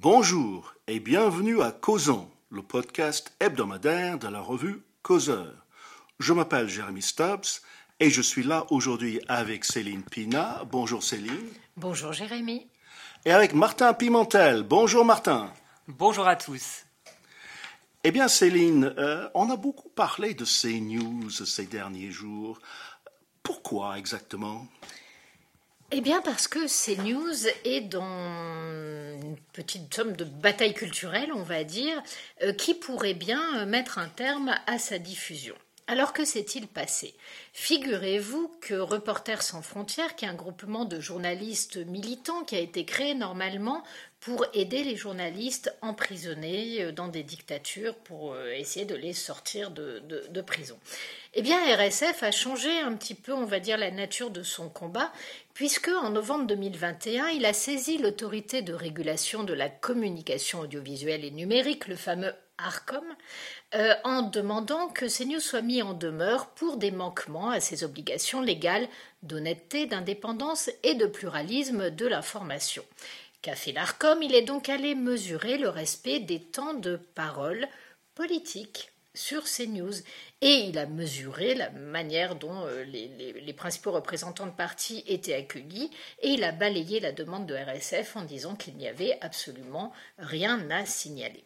Bonjour 0.00 0.74
et 0.86 1.00
bienvenue 1.00 1.60
à 1.60 1.72
Causons, 1.72 2.30
le 2.50 2.62
podcast 2.62 3.32
hebdomadaire 3.40 4.16
de 4.16 4.28
la 4.28 4.38
revue 4.38 4.84
Causeur. 5.02 5.66
Je 6.20 6.32
m'appelle 6.32 6.68
Jérémy 6.68 7.02
Stubbs 7.02 7.62
et 7.98 8.08
je 8.08 8.22
suis 8.22 8.44
là 8.44 8.64
aujourd'hui 8.70 9.20
avec 9.26 9.64
Céline 9.64 10.04
Pina. 10.04 10.62
Bonjour 10.70 11.02
Céline. 11.02 11.48
Bonjour 11.76 12.12
Jérémy. 12.12 12.68
Et 13.24 13.32
avec 13.32 13.54
Martin 13.54 13.92
Pimentel. 13.92 14.62
Bonjour 14.62 15.04
Martin. 15.04 15.52
Bonjour 15.88 16.28
à 16.28 16.36
tous. 16.36 16.84
Eh 18.04 18.12
bien 18.12 18.28
Céline, 18.28 18.94
euh, 18.98 19.28
on 19.34 19.50
a 19.50 19.56
beaucoup 19.56 19.88
parlé 19.88 20.32
de 20.32 20.44
ces 20.44 20.78
news 20.78 21.28
ces 21.30 21.66
derniers 21.66 22.12
jours. 22.12 22.60
Pourquoi 23.42 23.98
exactement? 23.98 24.68
Eh 25.90 26.00
bien 26.00 26.20
parce 26.20 26.48
que 26.48 26.66
CNews 26.66 27.48
est 27.64 27.80
dans 27.80 28.04
une 29.22 29.36
petite 29.52 29.92
somme 29.94 30.14
de 30.14 30.24
bataille 30.24 30.74
culturelle, 30.74 31.32
on 31.34 31.42
va 31.42 31.64
dire, 31.64 32.02
euh, 32.42 32.52
qui 32.52 32.74
pourrait 32.74 33.14
bien 33.14 33.64
mettre 33.64 33.98
un 33.98 34.08
terme 34.08 34.54
à 34.66 34.78
sa 34.78 34.98
diffusion. 34.98 35.54
Alors 35.86 36.12
que 36.12 36.26
s'est-il 36.26 36.68
passé? 36.68 37.14
Figurez-vous 37.54 38.52
que 38.60 38.74
Reporters 38.74 39.42
sans 39.42 39.62
frontières, 39.62 40.16
qui 40.16 40.26
est 40.26 40.28
un 40.28 40.34
groupement 40.34 40.84
de 40.84 41.00
journalistes 41.00 41.78
militants 41.78 42.44
qui 42.44 42.56
a 42.56 42.60
été 42.60 42.84
créé 42.84 43.14
normalement 43.14 43.82
pour 44.20 44.46
aider 44.52 44.82
les 44.82 44.96
journalistes 44.96 45.74
emprisonnés 45.80 46.82
euh, 46.82 46.92
dans 46.92 47.08
des 47.08 47.22
dictatures, 47.22 47.94
pour 47.94 48.32
euh, 48.32 48.50
essayer 48.52 48.84
de 48.84 48.94
les 48.94 49.12
sortir 49.12 49.70
de, 49.70 50.40
prison. 50.40 50.78
Eh 51.34 51.42
bien, 51.42 51.58
RSF 51.76 52.22
a 52.22 52.30
changé 52.30 52.80
un 52.80 52.94
petit 52.94 53.14
peu, 53.14 53.32
on 53.32 53.44
va 53.44 53.60
dire, 53.60 53.76
la 53.76 53.90
nature 53.90 54.30
de 54.30 54.42
son 54.42 54.68
combat, 54.68 55.12
puisque 55.54 55.88
en 55.88 56.10
novembre 56.10 56.46
2021, 56.46 57.28
il 57.28 57.44
a 57.44 57.52
saisi 57.52 57.98
l'autorité 57.98 58.62
de 58.62 58.72
régulation 58.72 59.44
de 59.44 59.52
la 59.52 59.68
communication 59.68 60.60
audiovisuelle 60.60 61.24
et 61.24 61.30
numérique, 61.30 61.88
le 61.88 61.96
fameux 61.96 62.32
ARCOM, 62.58 63.04
euh, 63.74 63.94
en 64.04 64.22
demandant 64.22 64.88
que 64.88 65.06
CNews 65.06 65.40
soit 65.40 65.62
mis 65.62 65.82
en 65.82 65.94
demeure 65.94 66.48
pour 66.50 66.76
des 66.76 66.90
manquements 66.90 67.50
à 67.50 67.60
ses 67.60 67.84
obligations 67.84 68.40
légales 68.40 68.88
d'honnêteté, 69.22 69.86
d'indépendance 69.86 70.70
et 70.82 70.94
de 70.94 71.06
pluralisme 71.06 71.90
de 71.90 72.06
l'information. 72.06 72.84
Qu'a 73.42 73.54
fait 73.54 73.72
l'ARCOM 73.72 74.22
Il 74.22 74.34
est 74.34 74.42
donc 74.42 74.68
allé 74.68 74.94
mesurer 74.94 75.58
le 75.58 75.68
respect 75.68 76.20
des 76.20 76.40
temps 76.40 76.74
de 76.74 76.96
parole 77.14 77.68
politique 78.14 78.90
sur 79.14 79.44
CNews 79.44 79.94
et 80.40 80.54
il 80.68 80.78
a 80.78 80.86
mesuré 80.86 81.54
la 81.54 81.70
manière 81.70 82.36
dont 82.36 82.66
euh, 82.66 82.84
les, 82.84 83.08
les, 83.40 83.52
principaux 83.52 83.90
représentants 83.90 84.46
de 84.46 84.52
partis 84.52 85.02
étaient 85.06 85.34
accueillis. 85.34 85.90
Et 86.22 86.30
il 86.30 86.44
a 86.44 86.52
balayé 86.52 87.00
la 87.00 87.12
demande 87.12 87.46
de 87.46 87.54
RSF 87.54 88.16
en 88.16 88.22
disant 88.22 88.54
qu'il 88.54 88.76
n'y 88.76 88.86
avait 88.86 89.18
absolument 89.20 89.92
rien 90.18 90.70
à 90.70 90.86
signaler. 90.86 91.42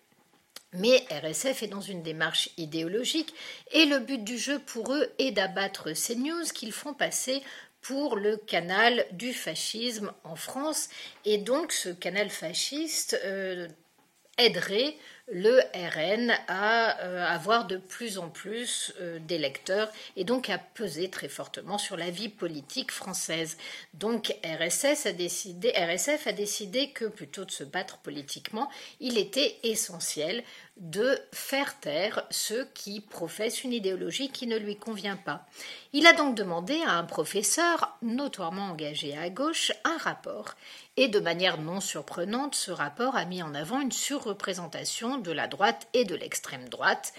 Mais 0.74 1.04
RSF 1.10 1.62
est 1.62 1.68
dans 1.68 1.80
une 1.80 2.02
démarche 2.02 2.50
idéologique. 2.56 3.34
Et 3.72 3.84
le 3.84 3.98
but 3.98 4.22
du 4.22 4.38
jeu 4.38 4.58
pour 4.58 4.94
eux 4.94 5.12
est 5.18 5.32
d'abattre 5.32 5.94
ces 5.94 6.16
news 6.16 6.44
qu'ils 6.54 6.72
font 6.72 6.94
passer 6.94 7.42
pour 7.82 8.16
le 8.16 8.36
canal 8.36 9.04
du 9.12 9.34
fascisme 9.34 10.12
en 10.24 10.36
France. 10.36 10.88
Et 11.24 11.38
donc 11.38 11.72
ce 11.72 11.90
canal 11.90 12.30
fasciste 12.30 13.20
euh, 13.24 13.68
aiderait 14.44 14.96
le 15.30 15.60
RN 15.74 16.32
à 16.48 17.00
euh, 17.00 17.24
avoir 17.24 17.66
de 17.66 17.76
plus 17.76 18.18
en 18.18 18.28
plus 18.28 18.92
euh, 19.00 19.18
d'électeurs 19.20 19.90
et 20.16 20.24
donc 20.24 20.50
à 20.50 20.58
peser 20.58 21.10
très 21.10 21.28
fortement 21.28 21.78
sur 21.78 21.96
la 21.96 22.10
vie 22.10 22.28
politique 22.28 22.90
française. 22.90 23.56
Donc 23.94 24.34
RSS 24.44 25.06
RSF 25.06 26.26
a 26.26 26.32
décidé 26.32 26.90
que 26.90 27.04
plutôt 27.04 27.44
de 27.44 27.50
se 27.50 27.64
battre 27.64 27.98
politiquement, 27.98 28.68
il 29.00 29.16
était 29.16 29.58
essentiel 29.62 30.42
de 30.78 31.18
faire 31.32 31.78
taire 31.80 32.24
ceux 32.30 32.66
qui 32.74 33.00
professent 33.00 33.62
une 33.62 33.72
idéologie 33.72 34.30
qui 34.30 34.46
ne 34.46 34.56
lui 34.56 34.76
convient 34.76 35.16
pas. 35.16 35.46
Il 35.92 36.06
a 36.06 36.14
donc 36.14 36.34
demandé 36.34 36.80
à 36.86 36.92
un 36.92 37.04
professeur 37.04 37.96
notoirement 38.02 38.70
engagé 38.70 39.16
à 39.16 39.28
gauche 39.28 39.72
un 39.84 39.98
rapport. 39.98 40.54
Et 40.96 41.08
de 41.08 41.20
manière 41.20 41.58
non 41.58 41.80
surprenante, 41.80 42.54
ce 42.54 42.70
rapport 42.70 43.16
a 43.16 43.24
mis 43.24 43.42
en 43.42 43.54
avant 43.54 43.80
une 43.80 43.92
surreprésentation 43.92 45.16
de 45.16 45.32
la 45.32 45.48
droite 45.48 45.88
et 45.94 46.04
de 46.04 46.14
l'extrême 46.14 46.68
droite, 46.68 47.14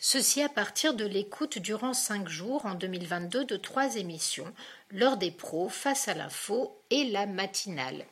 ceci 0.00 0.42
à 0.42 0.48
partir 0.48 0.94
de 0.94 1.04
l'écoute 1.04 1.58
durant 1.58 1.94
cinq 1.94 2.28
jours 2.28 2.66
en 2.66 2.74
2022 2.74 3.44
de 3.44 3.56
trois 3.56 3.96
émissions, 3.96 4.52
lors 4.90 5.16
des 5.16 5.30
pros, 5.30 5.68
face 5.68 6.08
à 6.08 6.14
l'info 6.14 6.76
et 6.90 7.04
la 7.04 7.26
matinale. 7.26 8.04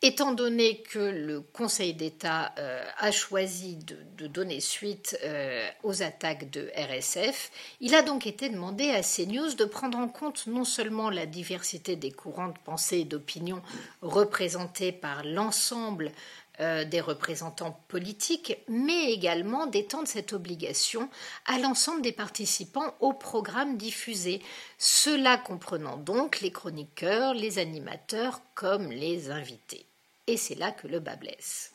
Étant 0.00 0.30
donné 0.30 0.80
que 0.82 1.00
le 1.00 1.40
Conseil 1.40 1.92
d'État 1.92 2.54
euh, 2.56 2.84
a 2.98 3.10
choisi 3.10 3.76
de, 4.16 4.28
donner 4.28 4.60
suite 4.60 5.18
euh, 5.24 5.68
aux 5.82 6.04
attaques 6.04 6.50
de 6.50 6.70
RSF, 6.76 7.50
il 7.80 7.96
a 7.96 8.02
donc 8.02 8.24
été 8.24 8.48
demandé 8.48 8.90
à 8.90 9.02
CNews 9.02 9.54
de 9.54 9.64
prendre 9.64 9.98
en 9.98 10.06
compte 10.06 10.46
non 10.46 10.64
seulement 10.64 11.10
la 11.10 11.26
diversité 11.26 11.96
des 11.96 12.12
courants 12.12 12.46
de 12.46 12.58
pensée 12.64 12.98
et 12.98 13.04
d'opinion 13.04 13.60
représentés 14.00 14.92
par 14.92 15.24
l'ensemble 15.24 16.12
euh, 16.60 16.84
des 16.84 17.00
représentants 17.00 17.80
politiques, 17.88 18.56
mais 18.68 19.12
également 19.12 19.66
d'étendre 19.66 20.06
cette 20.06 20.32
obligation 20.32 21.10
à 21.44 21.58
l'ensemble 21.58 22.02
des 22.02 22.12
participants 22.12 22.94
au 23.00 23.14
programme 23.14 23.76
diffusé, 23.76 24.42
cela 24.78 25.38
comprenant 25.38 25.96
donc 25.96 26.40
les 26.40 26.52
chroniqueurs, 26.52 27.34
les 27.34 27.58
animateurs 27.58 28.42
comme 28.54 28.92
les 28.92 29.32
invités. 29.32 29.87
Et 30.28 30.36
c'est 30.36 30.54
là 30.54 30.70
que 30.70 30.86
le 30.86 31.00
bas 31.00 31.16
blesse. 31.16 31.72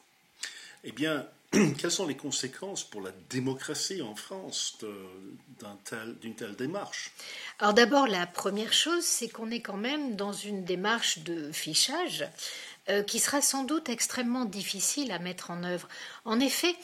Eh 0.84 0.92
bien, 0.92 1.28
quelles 1.52 1.92
sont 1.92 2.06
les 2.08 2.16
conséquences 2.16 2.84
pour 2.84 3.02
la 3.02 3.12
démocratie 3.30 4.02
en 4.02 4.16
France 4.16 4.78
d'une 6.22 6.36
telle 6.36 6.56
démarche? 6.56 7.12
Alors 7.60 7.74
d'abord, 7.74 8.08
la 8.08 8.28
première 8.28 8.72
chose, 8.72 9.04
c'est 9.04 9.28
qu'on 9.28 9.50
est 9.50 9.62
quand 9.62 9.78
même 9.78 10.16
dans 10.16 10.34
une 10.34 10.64
démarche 10.64 11.20
de 11.20 11.52
fichage 11.52 12.26
euh, 12.90 13.02
qui 13.02 13.20
sera 13.20 13.42
sans 13.42 13.64
doute 13.64 13.90
extrêmement 13.90 14.46
difficile 14.46 15.12
à 15.12 15.20
mettre 15.20 15.50
en 15.52 15.64
œuvre. 15.64 15.88
En 16.26 16.40
effet, 16.40 16.76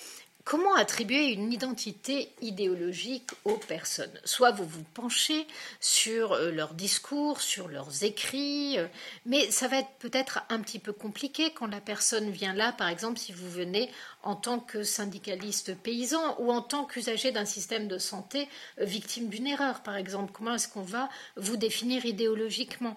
Comment 0.49 0.73
attribuer 0.73 1.27
une 1.27 1.53
identité 1.53 2.31
idéologique 2.41 3.29
aux 3.45 3.57
personnes? 3.57 4.19
Soit 4.23 4.49
vous 4.49 4.65
vous 4.65 4.83
penchez 4.95 5.45
sur 5.79 6.33
euh, 6.33 6.49
leurs 6.49 6.73
discours, 6.73 7.39
sur 7.39 7.67
leurs 7.67 8.03
écrits, 8.03 8.79
euh, 8.79 8.87
mais 9.27 9.51
ça 9.51 9.67
va 9.67 9.77
être 9.77 9.91
peut-être 9.99 10.39
un 10.49 10.59
petit 10.61 10.79
peu 10.79 10.91
compliqué 10.91 11.51
quand 11.53 11.67
la 11.67 11.79
personne 11.79 12.31
vient 12.31 12.55
là, 12.55 12.71
par 12.71 12.87
exemple, 12.87 13.19
si 13.19 13.31
vous 13.31 13.47
venez 13.47 13.91
en 14.23 14.35
tant 14.35 14.59
que 14.59 14.83
syndicaliste 14.83 15.75
paysan 15.75 16.35
ou 16.39 16.51
en 16.51 16.61
tant 16.61 16.85
qu'usager 16.85 17.31
d'un 17.31 17.45
système 17.45 17.87
de 17.87 17.97
santé 17.97 18.47
euh, 18.79 18.85
victime 18.85 19.29
d'une 19.29 19.47
erreur, 19.47 19.81
par 19.81 19.95
exemple. 19.95 20.31
Comment 20.33 20.55
est-ce 20.55 20.67
qu'on 20.67 20.81
va 20.81 21.09
vous 21.35 21.57
définir 21.57 22.05
idéologiquement? 22.05 22.95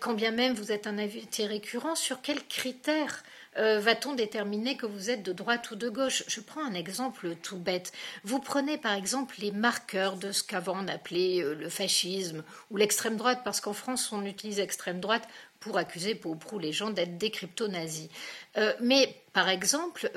Quand 0.00 0.14
bien 0.14 0.30
même 0.30 0.54
vous 0.54 0.72
êtes 0.72 0.86
un 0.86 0.98
invité 0.98 1.46
récurrent, 1.46 1.94
sur 1.94 2.22
quels 2.22 2.46
critères 2.46 3.22
euh, 3.58 3.80
va-t-on 3.80 4.14
déterminer 4.14 4.76
que 4.76 4.86
vous 4.86 5.10
êtes 5.10 5.22
de 5.22 5.32
droite 5.32 5.70
ou 5.70 5.76
de 5.76 5.88
gauche? 5.88 6.22
Je 6.28 6.40
prends 6.40 6.64
un 6.64 6.74
exemple 6.74 7.34
tout 7.42 7.56
bête. 7.56 7.92
Vous 8.22 8.38
prenez 8.38 8.78
par 8.78 8.92
exemple 8.92 9.34
les 9.38 9.50
marqueurs 9.50 10.16
de 10.16 10.30
ce 10.30 10.44
qu'avant 10.44 10.76
on 10.84 10.88
appelait 10.88 11.42
euh, 11.42 11.54
le 11.54 11.68
fascisme 11.68 12.44
ou 12.70 12.76
l'extrême 12.76 13.16
droite, 13.16 13.40
parce 13.44 13.60
qu'en 13.60 13.72
France 13.72 14.12
on 14.12 14.24
utilise 14.24 14.60
extrême 14.60 15.00
droite 15.00 15.26
pour 15.60 15.78
accuser 15.78 16.14
pour 16.14 16.32
ou 16.32 16.36
prou 16.36 16.58
les 16.58 16.72
gens 16.72 16.90
d'être 16.90 17.18
des 17.18 17.30
crypto-nazis. 17.30 18.08
Euh, 18.56 18.72
mais 18.80 19.14
par 19.32 19.48
exemple, 19.48 20.10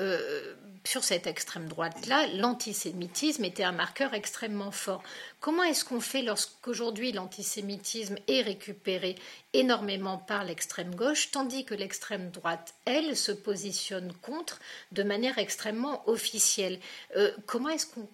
sur 0.84 1.04
cette 1.04 1.26
extrême 1.26 1.68
droite-là, 1.68 2.26
l'antisémitisme 2.34 3.44
était 3.44 3.62
un 3.62 3.72
marqueur 3.72 4.14
extrêmement 4.14 4.72
fort. 4.72 5.02
Comment 5.40 5.62
est-ce 5.62 5.84
qu'on 5.84 6.00
fait 6.00 6.22
lorsqu'aujourd'hui 6.22 7.12
l'antisémitisme 7.12 8.16
est 8.26 8.42
récupéré 8.42 9.14
énormément 9.52 10.18
par 10.18 10.44
l'extrême 10.44 10.94
gauche, 10.94 11.30
tandis 11.30 11.64
que 11.64 11.74
l'extrême 11.74 12.30
droite, 12.30 12.74
elle, 12.84 13.16
se 13.16 13.32
positionne 13.32 14.12
contre 14.22 14.58
de 14.90 15.02
manière 15.02 15.38
extrêmement 15.38 16.08
officielle? 16.08 16.80
Euh, 17.16 17.30
Comment 17.46 17.68
est-ce 17.68 17.86
qu'on 17.86 18.08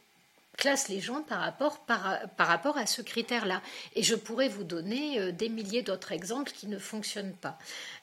classe 0.58 0.88
les 0.88 1.00
gens 1.00 1.22
par 1.22 1.40
rapport, 1.40 1.78
par, 1.78 2.20
rapport 2.36 2.76
à 2.76 2.84
ce 2.84 3.00
critère-là. 3.00 3.62
Et 3.94 4.02
je 4.02 4.14
pourrais 4.14 4.48
vous 4.48 4.64
donner 4.64 5.18
euh, 5.18 5.32
des 5.32 5.48
milliers 5.48 5.82
d'autres 5.82 6.12
exemples 6.12 6.52
qui 6.52 6.66
ne 6.66 6.78
fonctionnent 6.78 7.36
pas. 7.40 7.58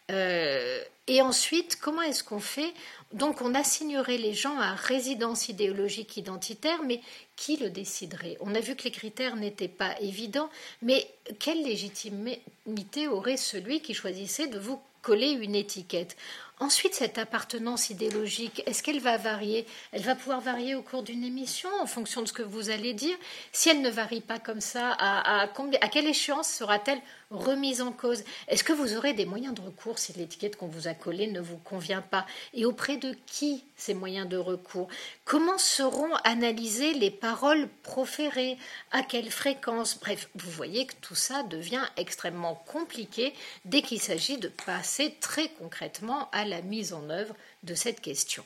Euh, 0.10 0.82
et 1.08 1.22
ensuite, 1.22 1.76
comment 1.76 2.02
est-ce 2.02 2.24
qu'on 2.24 2.40
fait? 2.40 2.74
Donc, 3.14 3.42
on 3.42 3.54
assignerait 3.54 4.18
les 4.18 4.34
gens 4.34 4.58
à 4.60 4.74
résidence 4.74 5.50
idéologique 5.50 6.18
identitaire, 6.18 6.82
mais 6.84 7.02
qui 7.36 7.58
le 7.58 7.70
déciderait? 7.70 8.38
On 8.40 8.56
a 8.56 8.60
vu 8.60 8.76
que 8.76 8.84
les 8.84 8.92
critères 8.92 9.36
n'étaient 9.36 9.68
pas 9.68 10.00
évidents, 10.00 10.50
mais 10.82 11.08
quelle 11.40 11.62
légitimité 11.64 13.08
aurait 13.08 13.38
celui 13.38 13.82
qui 13.82 13.94
choisissait 13.94 14.48
de 14.48 14.58
vous 14.58 14.80
coller 15.02 15.32
une 15.32 15.56
étiquette? 15.56 16.16
Ensuite, 16.62 16.94
cette 16.94 17.18
appartenance 17.18 17.90
idéologique, 17.90 18.64
est-ce 18.66 18.82
qu'elle 18.82 19.02
va 19.02 19.18
varier? 19.18 19.66
Elle 19.92 20.04
va 20.04 20.16
pouvoir 20.16 20.40
varier 20.40 20.74
au 20.74 20.82
cours 20.82 21.04
d'une 21.04 21.26
émission 21.26 21.70
en 21.82 21.86
fonction 21.86 22.22
de 22.22 22.28
ce 22.28 22.34
que 22.34 22.44
vous 22.44 22.70
allez 22.70 22.94
dire. 22.94 23.18
Si 23.52 23.68
elle 23.68 23.82
ne 23.82 23.90
varie 23.90 24.22
pas 24.22 24.40
comme 24.40 24.62
ça, 24.62 24.96
à, 24.98 25.50
quelle 25.92 26.08
échéance 26.08 26.48
sera-t-elle 26.48 27.02
remise 27.36 27.82
en 27.82 27.92
cause 27.92 28.24
Est-ce 28.48 28.64
que 28.64 28.74
vous 28.74 28.96
aurez 28.96 29.14
des 29.14 29.26
moyens 29.26 29.54
de 29.54 29.62
recours 29.62 30.00
si 30.00 30.14
l'étiquette 30.14 30.56
qu'on 30.56 30.68
vous 30.68 30.88
a 30.88 30.94
collée 30.94 31.28
ne 31.28 31.40
vous 31.40 31.58
convient 31.58 32.02
pas 32.02 32.26
Et 32.54 32.66
auprès 32.66 32.98
de 32.98 33.16
qui 33.26 33.64
ces 33.78 33.94
moyens 33.94 34.28
de 34.28 34.38
recours 34.38 34.88
Comment 35.24 35.58
seront 35.58 36.14
analysées 36.24 36.94
les 36.94 37.12
paroles 37.12 37.68
proférées 37.84 38.58
À 38.92 39.04
quelle 39.04 39.32
fréquence 39.32 40.00
Bref, 40.00 40.30
vous 40.36 40.52
voyez 40.52 40.86
que 40.86 40.96
tout 41.02 41.16
ça 41.16 41.44
devient 41.44 41.86
extrêmement 41.98 42.56
compliqué 42.66 43.34
dès 43.66 43.82
qu'il 43.82 44.02
s'agit 44.02 44.38
de 44.38 44.48
passer 44.48 45.16
très 45.20 45.50
concrètement 45.50 46.30
à 46.32 46.46
la 46.46 46.62
mise 46.62 46.94
en 46.94 47.10
œuvre 47.10 47.36
de 47.64 47.76
cette 47.76 48.02
question. 48.02 48.46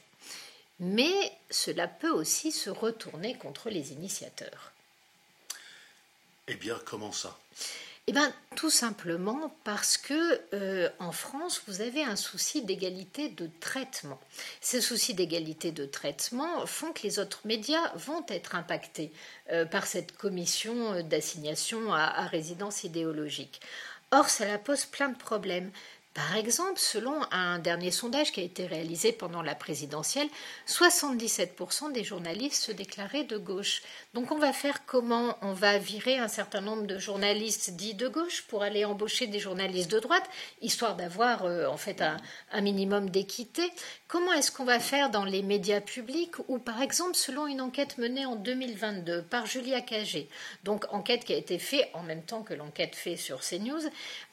Mais 0.80 1.32
cela 1.50 1.88
peut 1.88 2.12
aussi 2.12 2.52
se 2.52 2.70
retourner 2.70 3.36
contre 3.36 3.70
les 3.70 3.92
initiateurs. 3.92 4.72
Eh 6.48 6.56
bien, 6.56 6.80
comment 6.86 7.12
ça? 7.12 7.38
Eh 8.10 8.12
bien, 8.12 8.34
tout 8.56 8.72
simplement 8.72 9.56
parce 9.64 9.96
que 9.96 10.42
euh, 10.56 10.90
en 10.98 11.12
France, 11.12 11.62
vous 11.68 11.82
avez 11.82 12.02
un 12.02 12.16
souci 12.16 12.64
d'égalité 12.64 13.30
de 13.30 13.48
traitement. 13.60 14.20
Ces 14.62 14.82
soucis 14.82 15.14
d'égalité 15.14 15.72
de 15.72 15.86
traitement 15.86 16.66
font 16.66 16.92
que 16.92 17.04
les 17.04 17.20
autres 17.20 17.42
médias 17.46 17.94
vont 17.94 18.26
être 18.28 18.56
impactés 18.56 19.12
euh, 19.52 19.64
par 19.66 19.86
cette 19.86 20.18
commission 20.18 21.04
d'assignation 21.04 21.94
à 21.94 22.26
résidence 22.26 22.84
idéologique. 22.84 23.62
Or, 24.12 24.28
cela 24.28 24.58
pose 24.58 24.86
plein 24.86 25.10
de 25.10 25.18
problèmes. 25.18 25.72
Par 26.16 26.36
exemple, 26.36 26.80
selon 26.80 27.22
un 27.32 27.60
dernier 27.60 27.92
sondage 27.92 28.32
qui 28.32 28.40
a 28.40 28.44
été 28.44 28.66
réalisé 28.66 29.12
pendant 29.12 29.44
la 29.44 29.54
présidentielle, 29.54 30.28
77% 30.68 31.92
des 31.92 32.04
journalistes 32.04 32.64
se 32.64 32.72
déclaraient 32.72 33.26
de 33.26 33.38
gauche. 33.38 33.84
Donc 34.16 34.32
on 34.32 34.40
va 34.40 34.52
faire 34.52 34.86
comment? 34.88 35.38
On 35.42 35.54
va 35.54 35.78
virer 35.78 36.18
un 36.18 36.28
certain 36.28 36.62
nombre 36.62 36.88
de 36.88 36.98
journalistes 36.98 37.76
dits 37.76 37.94
de 37.94 38.08
gauche 38.08 38.42
pour 38.48 38.64
aller 38.64 38.86
embaucher 38.86 39.28
des 39.28 39.40
journalistes 39.40 39.92
de 39.92 40.00
droite, 40.00 40.28
histoire 40.62 40.96
d'avoir 40.96 41.46
euh, 41.46 41.68
en 41.68 41.78
fait 41.78 42.02
un, 42.02 42.18
un 42.52 42.62
minimum 42.62 43.12
d'équité. 43.12 43.72
Comment 44.08 44.34
est-ce 44.34 44.52
qu'on 44.52 44.66
va 44.66 44.80
faire 44.80 45.12
dans 45.12 45.26
les 45.26 45.44
médias 45.44 45.82
publics 45.82 46.34
ou 46.48 46.58
par 46.58 46.82
exemple 46.82 47.16
selon 47.16 47.46
une 47.46 47.62
enquête 47.62 48.00
menée 48.00 48.26
en 48.26 48.36
2022 48.36 49.22
par 49.22 49.46
Julia 49.46 49.82
Cagé, 49.82 50.28
donc 50.64 50.86
enquête 50.92 51.24
qui 51.24 51.34
a 51.34 51.38
été 51.38 51.60
faite 51.60 51.90
en 51.94 52.02
même 52.02 52.24
temps 52.24 52.42
que 52.42 52.56
l'enquête 52.56 52.96
faite 52.96 53.20
sur 53.20 53.42
CNews, 53.42 53.84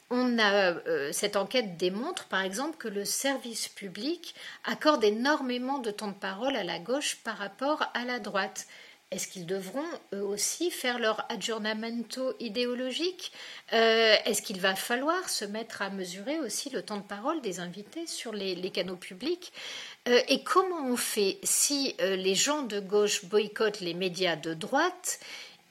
on 0.09 0.39
a, 0.39 0.71
euh, 0.71 1.11
cette 1.11 1.35
enquête 1.35 1.77
démontre, 1.77 2.25
par 2.25 2.41
exemple, 2.41 2.77
que 2.77 2.87
le 2.87 3.03
service 3.03 3.67
public 3.67 4.35
accorde 4.63 5.03
énormément 5.03 5.79
de 5.79 5.91
temps 5.91 6.07
de 6.07 6.13
parole 6.13 6.55
à 6.55 6.63
la 6.63 6.79
gauche 6.79 7.17
par 7.23 7.37
rapport 7.37 7.83
à 7.93 8.05
la 8.05 8.19
droite. 8.19 8.67
Est-ce 9.09 9.29
qu'ils 9.29 9.45
devront 9.45 9.85
eux 10.13 10.21
aussi 10.21 10.69
faire 10.69 10.99
leur 10.99 11.25
aggiornamento 11.31 12.35
idéologique? 12.41 13.31
Euh, 13.71 14.15
Est-ce 14.25 14.41
qu'il 14.41 14.59
va 14.59 14.75
falloir 14.75 15.29
se 15.29 15.45
mettre 15.45 15.81
à 15.81 15.89
mesurer 15.89 16.39
aussi 16.39 16.69
le 16.69 16.81
temps 16.81 16.97
de 16.97 17.07
parole 17.07 17.39
des 17.41 17.61
invités 17.61 18.05
sur 18.05 18.33
les, 18.33 18.69
canaux 18.69 18.97
publics? 18.97 19.53
Euh, 20.09 20.19
Et 20.27 20.43
comment 20.43 20.85
on 20.85 20.97
fait 20.97 21.39
si 21.43 21.95
les 21.99 22.35
gens 22.35 22.63
de 22.63 22.81
gauche 22.81 23.25
boycottent 23.25 23.79
les 23.79 23.93
médias 23.93 24.35
de 24.35 24.53
droite 24.53 25.19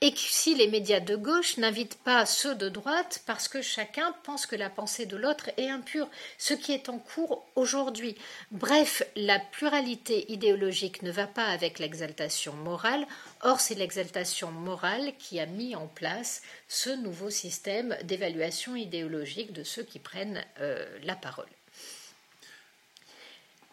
et 0.02 0.12
si 0.14 0.54
les 0.54 0.68
médias 0.68 1.00
de 1.00 1.16
gauche 1.16 1.56
n'invitent 1.56 1.98
pas 2.04 2.26
ceux 2.26 2.54
de 2.54 2.68
droite 2.68 3.22
parce 3.24 3.48
que 3.48 3.62
chacun 3.62 4.14
pense 4.24 4.44
que 4.44 4.54
la 4.54 4.68
pensée 4.68 5.06
de 5.06 5.16
l'autre 5.16 5.50
est 5.56 5.70
impure, 5.70 6.08
ce 6.36 6.52
qui 6.52 6.72
est 6.72 6.90
en 6.90 6.98
cours 6.98 7.46
aujourd'hui. 7.56 8.14
Bref, 8.50 9.02
la 9.16 9.38
pluralité 9.38 10.30
idéologique 10.30 11.00
ne 11.00 11.10
va 11.10 11.26
pas 11.26 11.46
avec 11.46 11.78
l'exaltation 11.78 12.52
morale, 12.52 13.06
or 13.40 13.58
c'est 13.60 13.74
l'exaltation 13.74 14.50
morale 14.50 15.14
qui 15.18 15.40
a 15.40 15.46
mis 15.46 15.74
en 15.74 15.86
place 15.86 16.42
ce 16.68 16.90
nouveau 16.90 17.30
système 17.30 17.96
d'évaluation 18.04 18.76
idéologique 18.76 19.54
de 19.54 19.64
ceux 19.64 19.82
qui 19.82 19.98
prennent 19.98 20.44
euh, 20.60 20.86
la 21.04 21.16
parole. 21.16 21.55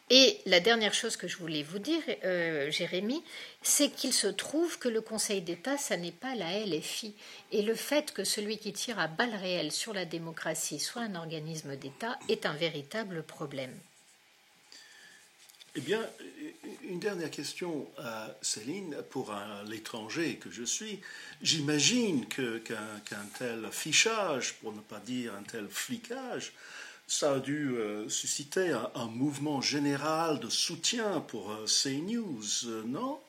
Et 0.10 0.38
la 0.46 0.60
dernière 0.60 0.94
chose 0.94 1.16
que 1.16 1.28
je 1.28 1.38
voulais 1.38 1.64
vous 1.64 1.80
dire, 1.80 2.02
euh, 2.24 2.70
Jérémy, 2.70 3.24
c'est 3.62 3.90
qu'il 3.90 4.14
se 4.14 4.28
trouve 4.28 4.78
que 4.78 4.90
le 4.90 5.02
Conseil 5.02 5.42
d'État, 5.42 5.78
ça 5.78 5.96
n'est 5.98 6.12
pas 6.12 6.36
la 6.36 6.60
LFI. 6.66 7.16
Et 7.52 7.62
le 7.62 7.74
fait 7.74 8.14
que 8.14 8.24
celui 8.24 8.58
qui 8.58 8.74
tire 8.74 9.00
à 9.00 9.08
balles 9.08 9.36
réelles 9.36 9.72
sur 9.72 9.94
la 9.94 10.06
démocratie 10.06 10.80
soit 10.80 11.04
un 11.04 11.16
organisme 11.16 11.76
d'État 11.78 12.20
est 12.28 12.46
un 12.46 12.54
véritable 12.54 13.24
problème. 13.24 13.74
Eh 15.76 15.82
bien, 15.82 16.08
une 16.84 17.00
dernière 17.00 17.32
question 17.32 17.88
à 17.98 18.28
Céline. 18.44 18.96
Pour 19.10 19.34
l'étranger 19.66 20.36
que 20.36 20.52
je 20.52 20.64
suis, 20.64 21.00
j'imagine 21.42 22.28
qu'un 22.28 23.26
tel 23.40 23.68
fichage, 23.72 24.54
pour 24.56 24.74
ne 24.74 24.82
pas 24.82 25.00
dire 25.00 25.34
un 25.34 25.42
tel 25.42 25.68
flicage, 25.70 26.54
ça 27.13 27.33
a 27.33 27.39
dû 27.39 27.75
euh, 27.75 28.10
susciter 28.10 28.75
un, 28.95 29.06
mouvement 29.06 29.62
général 29.62 30.39
de 30.39 30.50
soutien 30.50 31.19
pour 31.19 31.51
euh, 31.51 31.65
CNews, 31.68 32.42
euh, 32.65 32.83
non? 32.88 33.19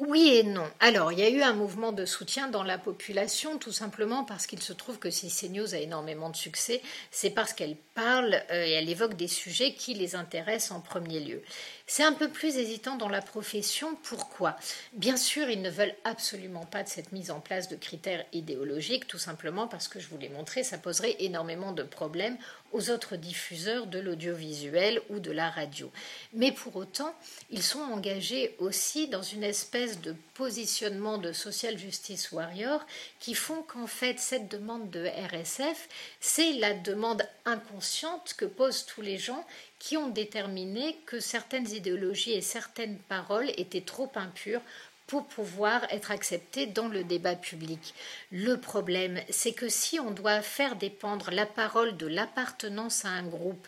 Oui 0.00 0.30
et 0.34 0.42
non. 0.42 0.68
Alors, 0.80 1.12
il 1.12 1.20
y 1.20 1.22
a 1.22 1.30
eu 1.30 1.42
un 1.42 1.52
mouvement 1.52 1.92
de 1.92 2.04
soutien 2.04 2.48
dans 2.48 2.64
la 2.64 2.78
population, 2.78 3.58
tout 3.58 3.70
simplement 3.70 4.24
parce 4.24 4.48
qu'il 4.48 4.60
se 4.60 4.72
trouve 4.72 4.98
que 4.98 5.10
si 5.10 5.28
CNews 5.28 5.72
a 5.72 5.78
énormément 5.78 6.30
de 6.30 6.36
succès, 6.36 6.82
c'est 7.12 7.30
parce 7.30 7.52
qu'elle 7.52 7.76
parle 7.94 8.42
et 8.50 8.72
elle 8.72 8.88
évoque 8.88 9.14
des 9.14 9.28
sujets 9.28 9.74
qui 9.74 9.94
les 9.94 10.16
intéressent 10.16 10.72
en 10.72 10.80
premier 10.80 11.20
lieu. 11.20 11.42
C'est 11.86 12.04
un 12.04 12.12
peu 12.12 12.28
plus 12.28 12.56
hésitant 12.56 12.96
dans 12.96 13.08
la 13.08 13.22
profession. 13.22 13.96
Pourquoi? 14.04 14.56
Bien 14.92 15.16
sûr, 15.16 15.50
ils 15.50 15.62
ne 15.62 15.70
veulent 15.70 15.94
absolument 16.04 16.64
pas 16.64 16.82
de 16.82 16.88
cette 16.88 17.12
mise 17.12 17.30
en 17.30 17.40
place 17.40 17.68
de 17.68 17.76
critères 17.76 18.24
idéologiques, 18.32 19.06
tout 19.06 19.18
simplement 19.18 19.66
parce 19.66 19.88
que 19.88 20.00
je 20.00 20.08
vous 20.08 20.18
l'ai 20.18 20.28
montré, 20.28 20.62
ça 20.62 20.78
poserait 20.78 21.16
énormément 21.18 21.72
de 21.72 21.82
problèmes 21.82 22.38
aux 22.72 22.90
autres 22.90 23.16
diffuseurs 23.16 23.86
de 23.86 23.98
l'audiovisuel 23.98 25.00
ou 25.10 25.18
de 25.18 25.30
la 25.30 25.50
radio. 25.50 25.90
Mais 26.32 26.52
pour 26.52 26.76
autant, 26.76 27.14
ils 27.50 27.62
sont 27.62 27.80
engagés 27.80 28.54
aussi 28.58 29.08
dans 29.08 29.22
une 29.22 29.44
espèce 29.44 30.00
de 30.00 30.16
positionnement 30.34 31.18
de 31.18 31.32
social 31.32 31.78
justice 31.78 32.32
warrior 32.32 32.84
qui 33.20 33.34
font 33.34 33.62
qu'en 33.62 33.86
fait 33.86 34.18
cette 34.18 34.48
demande 34.48 34.90
de 34.90 35.06
RSF, 35.06 35.88
c'est 36.20 36.52
la 36.54 36.74
demande 36.74 37.22
inconsciente 37.44 38.34
que 38.36 38.44
posent 38.44 38.86
tous 38.86 39.02
les 39.02 39.18
gens 39.18 39.44
qui 39.82 39.96
ont 39.96 40.10
déterminé 40.10 40.96
que 41.06 41.18
certaines 41.18 41.68
idéologies 41.68 42.34
et 42.34 42.40
certaines 42.40 42.98
paroles 43.08 43.50
étaient 43.56 43.80
trop 43.80 44.12
impures 44.14 44.60
pour 45.08 45.26
pouvoir 45.26 45.82
être 45.90 46.12
accepté 46.12 46.66
dans 46.66 46.86
le 46.86 47.02
débat 47.02 47.34
public. 47.34 47.92
Le 48.30 48.58
problème, 48.58 49.20
c'est 49.28 49.52
que 49.52 49.68
si 49.68 49.98
on 49.98 50.12
doit 50.12 50.40
faire 50.40 50.76
dépendre 50.76 51.32
la 51.32 51.46
parole 51.46 51.96
de 51.96 52.06
l'appartenance 52.06 53.04
à 53.04 53.08
un 53.08 53.24
groupe 53.24 53.66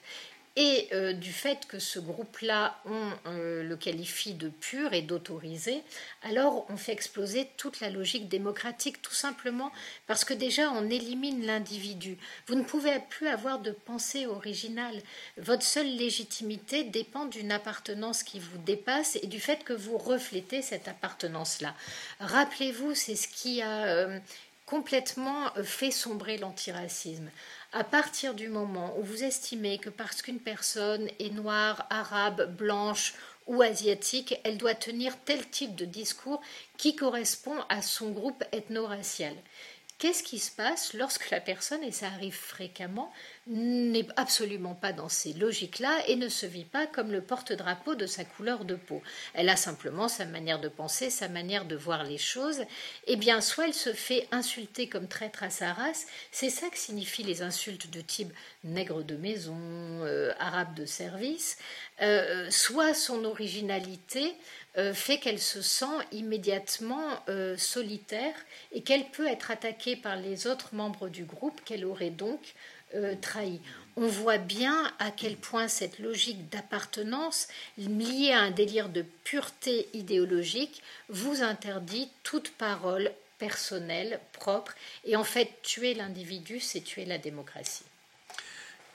et 0.56 0.88
euh, 0.92 1.12
du 1.12 1.32
fait 1.32 1.66
que 1.66 1.80
ce 1.80 1.98
groupe-là, 1.98 2.78
on 2.84 3.10
euh, 3.26 3.64
le 3.64 3.76
qualifie 3.76 4.34
de 4.34 4.48
pur 4.48 4.92
et 4.92 5.02
d'autorisé, 5.02 5.82
alors 6.22 6.64
on 6.68 6.76
fait 6.76 6.92
exploser 6.92 7.48
toute 7.56 7.80
la 7.80 7.90
logique 7.90 8.28
démocratique, 8.28 9.02
tout 9.02 9.14
simplement 9.14 9.72
parce 10.06 10.24
que 10.24 10.32
déjà 10.32 10.70
on 10.70 10.88
élimine 10.90 11.44
l'individu. 11.44 12.18
Vous 12.46 12.54
ne 12.54 12.62
pouvez 12.62 13.00
plus 13.10 13.26
avoir 13.26 13.58
de 13.58 13.72
pensée 13.72 14.26
originale. 14.26 15.02
Votre 15.38 15.64
seule 15.64 15.96
légitimité 15.96 16.84
dépend 16.84 17.24
d'une 17.24 17.50
appartenance 17.50 18.22
qui 18.22 18.38
vous 18.38 18.58
dépasse 18.58 19.16
et 19.22 19.26
du 19.26 19.40
fait 19.40 19.64
que 19.64 19.72
vous 19.72 19.98
reflétez 19.98 20.62
cette 20.62 20.86
appartenance-là. 20.86 21.74
Rappelez-vous, 22.20 22.94
c'est 22.94 23.16
ce 23.16 23.26
qui 23.26 23.60
a 23.60 23.86
euh, 23.86 24.20
complètement 24.66 25.50
fait 25.64 25.90
sombrer 25.90 26.38
l'antiracisme 26.38 27.28
à 27.74 27.82
partir 27.82 28.34
du 28.34 28.48
moment 28.48 28.96
où 28.98 29.02
vous 29.02 29.24
estimez 29.24 29.78
que 29.78 29.90
parce 29.90 30.22
qu'une 30.22 30.38
personne 30.38 31.08
est 31.18 31.34
noire, 31.34 31.86
arabe, 31.90 32.56
blanche 32.56 33.14
ou 33.48 33.62
asiatique, 33.62 34.40
elle 34.44 34.58
doit 34.58 34.76
tenir 34.76 35.18
tel 35.24 35.44
type 35.50 35.74
de 35.74 35.84
discours 35.84 36.40
qui 36.78 36.94
correspond 36.94 37.56
à 37.68 37.82
son 37.82 38.10
groupe 38.10 38.44
ethno-racial. 38.52 39.34
Qu'est-ce 39.98 40.24
qui 40.24 40.40
se 40.40 40.50
passe 40.50 40.92
lorsque 40.92 41.30
la 41.30 41.40
personne, 41.40 41.82
et 41.84 41.92
ça 41.92 42.06
arrive 42.06 42.34
fréquemment, 42.34 43.12
n'est 43.46 44.06
absolument 44.16 44.74
pas 44.74 44.92
dans 44.92 45.08
ces 45.08 45.32
logiques-là 45.34 46.02
et 46.08 46.16
ne 46.16 46.28
se 46.28 46.46
vit 46.46 46.64
pas 46.64 46.86
comme 46.86 47.12
le 47.12 47.20
porte-drapeau 47.20 47.94
de 47.94 48.06
sa 48.06 48.24
couleur 48.24 48.64
de 48.64 48.74
peau. 48.74 49.02
Elle 49.34 49.48
a 49.48 49.56
simplement 49.56 50.08
sa 50.08 50.24
manière 50.24 50.60
de 50.60 50.68
penser, 50.68 51.10
sa 51.10 51.28
manière 51.28 51.64
de 51.64 51.76
voir 51.76 52.02
les 52.04 52.18
choses. 52.18 52.64
Eh 53.06 53.16
bien, 53.16 53.40
soit 53.40 53.66
elle 53.66 53.74
se 53.74 53.92
fait 53.92 54.26
insulter 54.32 54.88
comme 54.88 55.08
traître 55.08 55.42
à 55.42 55.50
sa 55.50 55.72
race, 55.72 56.06
c'est 56.32 56.50
ça 56.50 56.68
que 56.70 56.78
signifient 56.78 57.22
les 57.22 57.42
insultes 57.42 57.90
de 57.90 58.00
type 58.00 58.32
nègre 58.64 59.04
de 59.04 59.16
maison, 59.16 59.56
euh, 59.58 60.32
arabe 60.38 60.74
de 60.74 60.86
service, 60.86 61.56
euh, 62.02 62.50
soit 62.50 62.94
son 62.94 63.24
originalité 63.24 64.34
fait 64.92 65.18
qu'elle 65.18 65.40
se 65.40 65.62
sent 65.62 65.84
immédiatement 66.10 67.22
solitaire 67.56 68.34
et 68.72 68.82
qu'elle 68.82 69.04
peut 69.10 69.26
être 69.26 69.50
attaquée 69.50 69.94
par 69.94 70.16
les 70.16 70.46
autres 70.46 70.74
membres 70.74 71.08
du 71.08 71.24
groupe 71.24 71.60
qu'elle 71.64 71.84
aurait 71.84 72.10
donc 72.10 72.54
euh, 72.94 73.14
trahi. 73.20 73.60
On 73.96 74.06
voit 74.06 74.38
bien 74.38 74.92
à 75.00 75.10
quel 75.10 75.36
point 75.36 75.66
cette 75.66 75.98
logique 75.98 76.48
d'appartenance, 76.48 77.48
liée 77.76 78.32
à 78.32 78.40
un 78.40 78.50
délire 78.52 78.88
de 78.88 79.04
pureté 79.24 79.88
idéologique, 79.94 80.80
vous 81.08 81.42
interdit 81.42 82.08
toute 82.22 82.50
parole 82.50 83.10
personnel 83.38 84.20
propre. 84.32 84.74
Et 85.04 85.16
en 85.16 85.24
fait, 85.24 85.50
tuer 85.62 85.94
l'individu, 85.94 86.60
c'est 86.60 86.82
tuer 86.82 87.04
la 87.04 87.18
démocratie. 87.18 87.84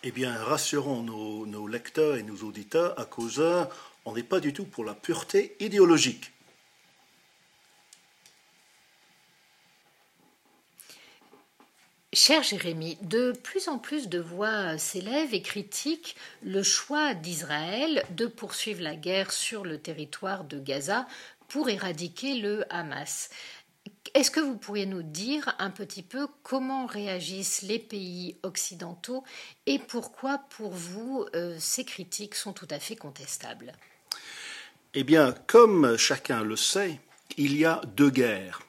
Eh 0.04 0.12
bien, 0.12 0.34
rassurons 0.34 1.04
nos, 1.04 1.46
nos 1.46 1.68
lecteurs 1.68 2.16
et 2.16 2.24
nos 2.24 2.38
auditeurs, 2.38 2.98
à 2.98 3.04
causeur, 3.04 3.89
on 4.10 4.14
n'est 4.14 4.24
pas 4.24 4.40
du 4.40 4.54
tout 4.54 4.66
pour 4.66 4.84
la 4.84 4.96
pureté 4.96 5.56
idéologique. 5.60 6.32
Cher 12.12 12.42
Jérémie, 12.42 12.98
de 13.04 13.34
plus 13.44 13.68
en 13.68 13.78
plus 13.78 14.10
de 14.10 14.18
voix 14.18 14.80
s'élèvent 14.80 15.36
et 15.36 15.44
critiquent 15.44 16.16
le 16.42 16.64
choix 16.64 17.14
d'Israël 17.14 18.04
de 18.10 18.26
poursuivre 18.26 18.82
la 18.82 18.96
guerre 18.96 19.32
sur 19.32 19.64
le 19.64 19.78
territoire 19.78 20.44
de 20.44 20.60
Gaza 20.60 21.08
pour 21.48 21.70
éradiquer 21.70 22.34
le 22.34 22.66
Hamas. 22.74 23.30
Est-ce 24.16 24.32
que 24.32 24.40
vous 24.40 24.58
pourriez 24.58 24.88
nous 24.88 25.04
dire 25.04 25.56
un 25.60 25.70
petit 25.70 26.02
peu 26.02 26.28
comment 26.42 26.88
réagissent 26.88 27.62
les 27.62 27.78
pays 27.78 28.38
occidentaux 28.42 29.24
et 29.68 29.78
pourquoi 29.78 30.40
pour 30.50 30.72
vous 30.72 31.28
euh, 31.36 31.58
ces 31.60 31.86
critiques 31.86 32.34
sont 32.34 32.54
tout 32.54 32.68
à 32.72 32.80
fait 32.80 32.96
contestables? 32.96 33.72
Eh 34.96 35.04
bien, 35.04 35.36
comme 35.48 35.98
chacun 35.98 36.44
le 36.44 36.56
sait, 36.56 37.00
il 37.38 37.56
y 37.56 37.66
a 37.66 37.82
deux 37.96 38.10
guerres 38.10 38.62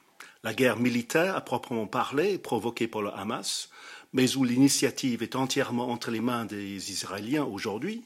la 0.43 0.53
guerre 0.53 0.77
militaire 0.77 1.35
à 1.35 1.41
proprement 1.41 1.85
parler, 1.85 2.37
provoquée 2.37 2.87
par 2.87 3.01
le 3.01 3.13
Hamas, 3.13 3.69
mais 4.13 4.35
où 4.35 4.43
l'initiative 4.43 5.23
est 5.23 5.35
entièrement 5.35 5.89
entre 5.89 6.11
les 6.11 6.21
mains 6.21 6.45
des 6.45 6.91
Israéliens 6.91 7.43
aujourd'hui, 7.43 8.03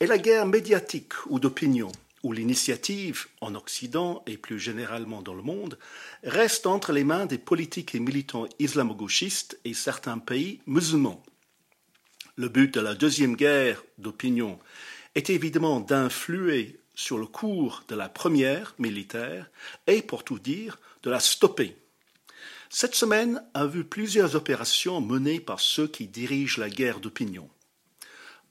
et 0.00 0.06
la 0.06 0.18
guerre 0.18 0.46
médiatique 0.46 1.12
ou 1.26 1.40
d'opinion, 1.40 1.90
où 2.22 2.32
l'initiative, 2.32 3.26
en 3.40 3.54
Occident 3.54 4.22
et 4.26 4.36
plus 4.36 4.58
généralement 4.58 5.22
dans 5.22 5.34
le 5.34 5.42
monde, 5.42 5.78
reste 6.22 6.66
entre 6.66 6.92
les 6.92 7.04
mains 7.04 7.26
des 7.26 7.38
politiques 7.38 7.94
et 7.94 8.00
militants 8.00 8.48
islamo-gauchistes 8.58 9.58
et 9.64 9.74
certains 9.74 10.18
pays 10.18 10.60
musulmans. 10.66 11.22
Le 12.36 12.48
but 12.48 12.72
de 12.74 12.80
la 12.80 12.94
deuxième 12.94 13.34
guerre 13.34 13.82
d'opinion 13.98 14.58
est 15.14 15.30
évidemment 15.30 15.80
d'influer 15.80 16.78
sur 16.96 17.18
le 17.18 17.26
cours 17.26 17.84
de 17.86 17.94
la 17.94 18.08
première 18.08 18.74
militaire 18.78 19.48
et, 19.86 20.02
pour 20.02 20.24
tout 20.24 20.40
dire, 20.40 20.78
de 21.04 21.10
la 21.10 21.20
stopper. 21.20 21.76
Cette 22.70 22.96
semaine 22.96 23.40
a 23.54 23.66
vu 23.66 23.84
plusieurs 23.84 24.34
opérations 24.34 25.00
menées 25.00 25.38
par 25.38 25.60
ceux 25.60 25.86
qui 25.86 26.08
dirigent 26.08 26.60
la 26.60 26.68
guerre 26.68 26.98
d'opinion. 26.98 27.48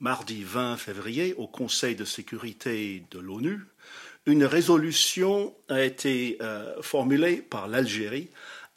Mardi 0.00 0.42
20 0.42 0.78
février, 0.78 1.34
au 1.34 1.46
Conseil 1.46 1.96
de 1.96 2.04
sécurité 2.04 3.04
de 3.10 3.18
l'ONU, 3.18 3.60
une 4.24 4.44
résolution 4.44 5.54
a 5.68 5.82
été 5.82 6.38
euh, 6.40 6.80
formulée 6.82 7.36
par 7.36 7.68
l'Algérie 7.68 8.28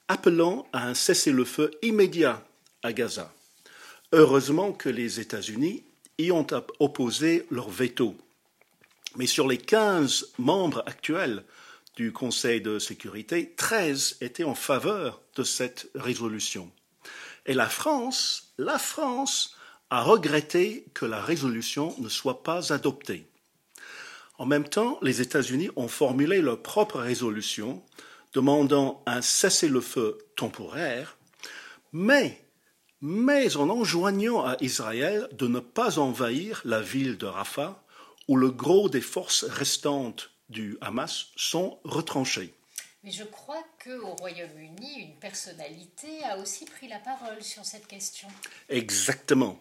appelant 0.07 0.67
à 0.73 0.87
un 0.87 0.93
cessez-le-feu 0.93 1.71
immédiat 1.81 2.43
à 2.83 2.93
Gaza. 2.93 3.33
Heureusement 4.11 4.71
que 4.71 4.89
les 4.89 5.19
États-Unis 5.19 5.83
y 6.17 6.31
ont 6.31 6.47
opposé 6.79 7.45
leur 7.51 7.69
veto. 7.69 8.15
Mais 9.19 9.27
sur 9.27 9.49
les 9.49 9.57
15 9.57 10.29
membres 10.37 10.81
actuels 10.85 11.43
du 11.97 12.13
Conseil 12.13 12.61
de 12.61 12.79
sécurité, 12.79 13.53
13 13.57 14.19
étaient 14.21 14.45
en 14.45 14.55
faveur 14.55 15.19
de 15.35 15.43
cette 15.43 15.89
résolution. 15.93 16.71
Et 17.45 17.53
la 17.53 17.67
France, 17.67 18.53
la 18.57 18.79
France 18.79 19.57
a 19.89 20.03
regretté 20.03 20.85
que 20.93 21.05
la 21.05 21.21
résolution 21.21 21.93
ne 21.99 22.07
soit 22.07 22.43
pas 22.43 22.71
adoptée. 22.71 23.27
En 24.37 24.45
même 24.45 24.69
temps, 24.69 24.97
les 25.01 25.19
États-Unis 25.19 25.69
ont 25.75 25.89
formulé 25.89 26.41
leur 26.41 26.61
propre 26.61 26.99
résolution 26.99 27.83
demandant 28.31 29.03
un 29.05 29.21
cessez-le-feu 29.21 30.17
temporaire, 30.37 31.17
mais, 31.91 32.41
mais 33.01 33.57
en 33.57 33.69
enjoignant 33.69 34.45
à 34.45 34.55
Israël 34.61 35.27
de 35.33 35.47
ne 35.47 35.59
pas 35.59 35.99
envahir 35.99 36.61
la 36.63 36.79
ville 36.79 37.17
de 37.17 37.25
Rafah 37.25 37.83
où 38.29 38.37
le 38.37 38.51
gros 38.51 38.89
des 38.89 39.01
forces 39.01 39.43
restantes 39.43 40.29
du 40.49 40.77
Hamas 40.81 41.29
sont 41.35 41.79
retranchées. 41.83 42.53
Mais 43.03 43.09
je 43.09 43.23
crois 43.23 43.63
qu'au 43.83 44.13
Royaume-Uni, 44.19 44.99
une 44.99 45.15
personnalité 45.15 46.23
a 46.29 46.37
aussi 46.37 46.65
pris 46.65 46.87
la 46.87 46.99
parole 46.99 47.41
sur 47.41 47.65
cette 47.65 47.87
question. 47.87 48.27
Exactement. 48.69 49.59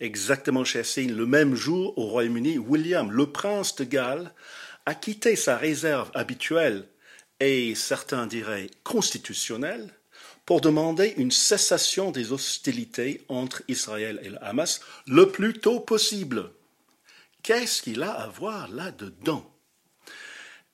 Exactement, 0.00 0.64
Chessine. 0.64 1.14
Le 1.14 1.24
même 1.24 1.54
jour, 1.54 1.96
au 1.96 2.06
Royaume-Uni, 2.06 2.58
William, 2.58 3.12
le 3.12 3.30
prince 3.30 3.76
de 3.76 3.84
Galles, 3.84 4.32
a 4.86 4.96
quitté 4.96 5.36
sa 5.36 5.56
réserve 5.56 6.10
habituelle 6.14 6.88
et 7.38 7.76
certains 7.76 8.26
diraient 8.26 8.70
constitutionnelle 8.82 9.88
pour 10.46 10.60
demander 10.60 11.14
une 11.16 11.30
cessation 11.30 12.10
des 12.10 12.32
hostilités 12.32 13.24
entre 13.28 13.62
Israël 13.68 14.18
et 14.24 14.30
le 14.30 14.44
Hamas 14.44 14.80
le 15.06 15.30
plus 15.30 15.60
tôt 15.60 15.78
possible. 15.78 16.50
Qu'est-ce 17.42 17.82
qu'il 17.82 18.02
a 18.02 18.12
à 18.12 18.28
voir 18.28 18.68
là-dedans? 18.68 19.50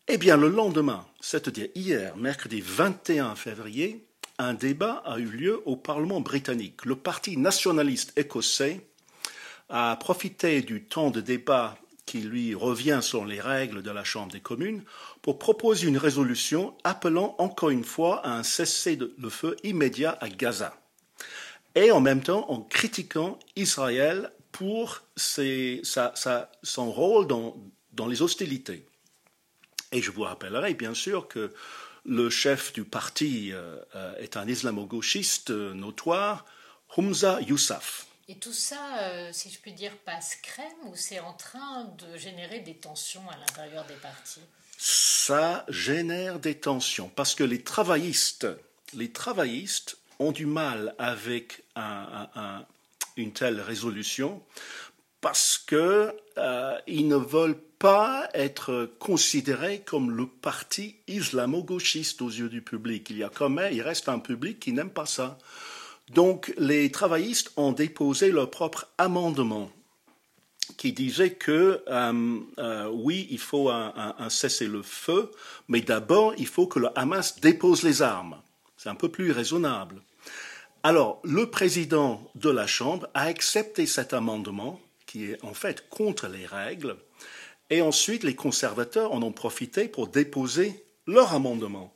Eh 0.08 0.18
bien, 0.18 0.36
le 0.36 0.48
lendemain, 0.48 1.06
c'est-à-dire 1.20 1.68
hier, 1.74 2.16
mercredi 2.16 2.60
21 2.60 3.34
février, 3.36 4.06
un 4.38 4.54
débat 4.54 5.02
a 5.04 5.18
eu 5.18 5.26
lieu 5.26 5.62
au 5.64 5.76
Parlement 5.76 6.20
britannique. 6.20 6.84
Le 6.84 6.96
Parti 6.96 7.36
nationaliste 7.36 8.12
écossais 8.16 8.80
a 9.68 9.96
profité 9.96 10.62
du 10.62 10.84
temps 10.84 11.10
de 11.10 11.20
débat 11.20 11.78
qui 12.04 12.20
lui 12.20 12.54
revient 12.54 13.00
selon 13.02 13.24
les 13.24 13.40
règles 13.40 13.82
de 13.82 13.90
la 13.90 14.04
Chambre 14.04 14.32
des 14.32 14.40
communes 14.40 14.82
pour 15.22 15.38
proposer 15.38 15.88
une 15.88 15.98
résolution 15.98 16.76
appelant 16.84 17.34
encore 17.38 17.70
une 17.70 17.84
fois 17.84 18.24
à 18.24 18.38
un 18.38 18.42
cessez-le-feu 18.42 19.56
immédiat 19.64 20.16
à 20.20 20.28
Gaza 20.28 20.78
et 21.74 21.90
en 21.90 22.00
même 22.00 22.22
temps 22.22 22.50
en 22.50 22.60
critiquant 22.60 23.38
Israël 23.54 24.32
pour 24.56 25.02
son 26.62 26.90
rôle 26.90 27.26
dans, 27.26 28.06
les 28.06 28.22
hostilités. 28.22 28.86
Et 29.92 30.00
je 30.00 30.10
vous 30.10 30.22
rappellerai 30.22 30.72
bien 30.72 30.94
sûr 30.94 31.28
que 31.28 31.52
le 32.06 32.30
chef 32.30 32.72
du 32.72 32.84
parti 32.84 33.52
euh, 33.52 33.76
euh, 33.94 34.16
est 34.16 34.36
un 34.36 34.46
islamo-gauchiste 34.48 35.50
notoire, 35.50 36.46
Humza 36.96 37.40
Yousaf. 37.42 38.06
Et 38.28 38.36
tout 38.36 38.52
ça, 38.52 38.98
euh, 39.00 39.30
si 39.32 39.50
je 39.50 39.58
puis 39.58 39.72
dire, 39.72 39.92
passe 40.04 40.36
crème 40.36 40.66
ou 40.86 40.96
c'est 40.96 41.20
en 41.20 41.34
train 41.34 41.84
de 41.98 42.16
générer 42.16 42.60
des 42.60 42.76
tensions 42.76 43.28
à 43.28 43.36
l'intérieur 43.36 43.84
des 43.86 43.94
partis? 43.94 44.40
Ça 44.78 45.66
génère 45.68 46.38
des 46.38 46.54
tensions 46.54 47.10
parce 47.14 47.34
que 47.34 47.44
les 47.44 47.62
travaillistes, 47.62 48.46
les 48.94 49.12
travaillistes 49.12 49.98
ont 50.18 50.32
du 50.32 50.46
mal 50.46 50.94
avec 50.98 51.62
un, 51.74 52.64
une 53.16 53.32
telle 53.32 53.60
résolution 53.60 54.42
parce 55.20 55.58
qu'ils 55.58 56.12
euh, 56.38 56.78
ne 56.88 57.16
veulent 57.16 57.60
pas 57.78 58.28
être 58.32 58.90
considérés 58.98 59.80
comme 59.80 60.10
le 60.10 60.26
parti 60.26 60.96
islamo-gauchiste 61.08 62.22
aux 62.22 62.28
yeux 62.28 62.48
du 62.48 62.62
public. 62.62 63.10
Il 63.10 63.18
y 63.18 63.24
a 63.24 63.28
quand 63.28 63.48
même, 63.48 63.72
il 63.72 63.82
reste 63.82 64.08
un 64.08 64.18
public 64.18 64.60
qui 64.60 64.72
n'aime 64.72 64.90
pas 64.90 65.06
ça. 65.06 65.38
Donc 66.10 66.54
les 66.58 66.90
travaillistes 66.90 67.52
ont 67.56 67.72
déposé 67.72 68.30
leur 68.30 68.50
propre 68.50 68.88
amendement 68.98 69.70
qui 70.76 70.92
disait 70.92 71.32
que 71.32 71.82
euh, 71.88 72.38
euh, 72.58 72.88
oui, 72.92 73.26
il 73.30 73.38
faut 73.38 73.70
un, 73.70 74.14
un 74.18 74.28
cessez-le-feu, 74.28 75.30
mais 75.68 75.80
d'abord 75.80 76.34
il 76.38 76.46
faut 76.46 76.66
que 76.66 76.78
le 76.78 76.88
Hamas 76.98 77.40
dépose 77.40 77.82
les 77.82 78.02
armes. 78.02 78.40
C'est 78.76 78.90
un 78.90 78.94
peu 78.94 79.08
plus 79.08 79.32
raisonnable. 79.32 80.02
Alors, 80.88 81.20
le 81.24 81.50
président 81.50 82.30
de 82.36 82.48
la 82.48 82.68
Chambre 82.68 83.08
a 83.12 83.22
accepté 83.22 83.86
cet 83.86 84.12
amendement, 84.12 84.80
qui 85.04 85.24
est 85.24 85.44
en 85.44 85.52
fait 85.52 85.88
contre 85.88 86.28
les 86.28 86.46
règles, 86.46 86.96
et 87.70 87.82
ensuite 87.82 88.22
les 88.22 88.36
conservateurs 88.36 89.12
en 89.12 89.20
ont 89.24 89.32
profité 89.32 89.88
pour 89.88 90.06
déposer 90.06 90.84
leur 91.08 91.32
amendement, 91.32 91.92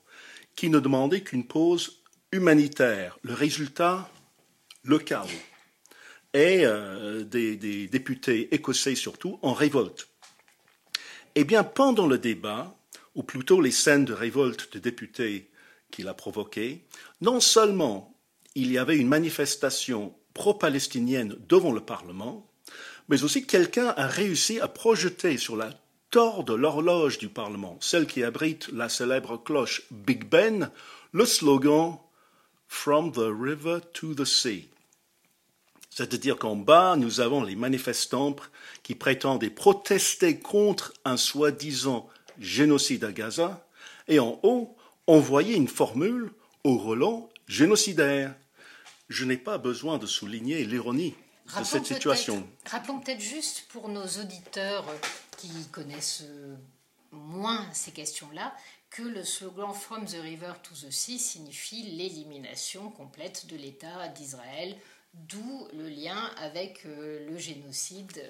qui 0.56 0.70
ne 0.70 0.80
demandait 0.80 1.20
qu'une 1.20 1.46
pause 1.46 2.02
humanitaire. 2.32 3.16
Le 3.22 3.32
résultat, 3.32 4.10
le 4.82 4.98
chaos. 4.98 5.28
Et 6.34 6.66
euh, 6.66 7.22
des, 7.22 7.54
des 7.54 7.86
députés 7.86 8.52
écossais 8.52 8.96
surtout 8.96 9.38
en 9.42 9.52
révolte. 9.52 10.08
Eh 11.36 11.44
bien, 11.44 11.62
pendant 11.62 12.08
le 12.08 12.18
débat, 12.18 12.76
ou 13.14 13.22
plutôt 13.22 13.60
les 13.60 13.70
scènes 13.70 14.04
de 14.04 14.14
révolte 14.14 14.72
de 14.72 14.80
députés 14.80 15.48
qu'il 15.92 16.08
a 16.08 16.14
provoquées, 16.14 16.84
non 17.20 17.38
seulement 17.38 18.16
il 18.54 18.72
y 18.72 18.78
avait 18.78 18.96
une 18.96 19.08
manifestation 19.08 20.14
pro-palestinienne 20.34 21.36
devant 21.48 21.72
le 21.72 21.80
Parlement, 21.80 22.46
mais 23.08 23.22
aussi 23.24 23.46
quelqu'un 23.46 23.88
a 23.96 24.06
réussi 24.06 24.60
à 24.60 24.68
projeter 24.68 25.36
sur 25.36 25.56
la 25.56 25.70
tore 26.10 26.44
de 26.44 26.54
l'horloge 26.54 27.18
du 27.18 27.28
Parlement, 27.28 27.78
celle 27.80 28.06
qui 28.06 28.24
abrite 28.24 28.68
la 28.72 28.88
célèbre 28.88 29.36
cloche 29.36 29.82
Big 29.90 30.24
Ben, 30.24 30.70
le 31.12 31.24
slogan 31.24 31.98
From 32.68 33.10
the 33.10 33.28
river 33.28 33.80
to 33.94 34.14
the 34.14 34.24
sea. 34.24 34.68
C'est-à-dire 35.90 36.36
qu'en 36.36 36.54
bas, 36.54 36.94
nous 36.96 37.20
avons 37.20 37.42
les 37.42 37.56
manifestants 37.56 38.36
qui 38.84 38.94
prétendaient 38.94 39.50
protester 39.50 40.38
contre 40.38 40.92
un 41.04 41.16
soi-disant 41.16 42.08
génocide 42.38 43.04
à 43.04 43.12
Gaza, 43.12 43.66
et 44.06 44.20
en 44.20 44.38
haut, 44.44 44.76
on 45.08 45.18
voyait 45.18 45.56
une 45.56 45.68
formule 45.68 46.30
au 46.62 46.78
relent 46.78 47.29
génocidaire. 47.50 48.34
Je 49.08 49.24
n'ai 49.24 49.36
pas 49.36 49.58
besoin 49.58 49.98
de 49.98 50.06
souligner 50.06 50.64
l'ironie 50.64 51.14
de 51.58 51.64
cette 51.64 51.86
situation. 51.86 52.48
Rappelons 52.64 53.00
peut-être 53.00 53.20
juste 53.20 53.66
pour 53.70 53.88
nos 53.88 54.06
auditeurs 54.06 54.86
qui 55.36 55.50
connaissent 55.72 56.24
moins 57.10 57.66
ces 57.72 57.90
questions-là 57.90 58.54
que 58.88 59.02
le 59.02 59.24
slogan 59.24 59.72
From 59.74 60.04
the 60.06 60.18
River 60.22 60.52
to 60.62 60.74
the 60.74 60.90
Sea 60.90 61.18
signifie 61.18 61.82
l'élimination 61.82 62.90
complète 62.90 63.46
de 63.48 63.56
l'État 63.56 64.08
d'Israël, 64.08 64.76
d'où 65.14 65.68
le 65.72 65.88
lien 65.88 66.30
avec 66.38 66.86
euh, 66.86 67.28
le 67.28 67.36
génocide. 67.36 68.24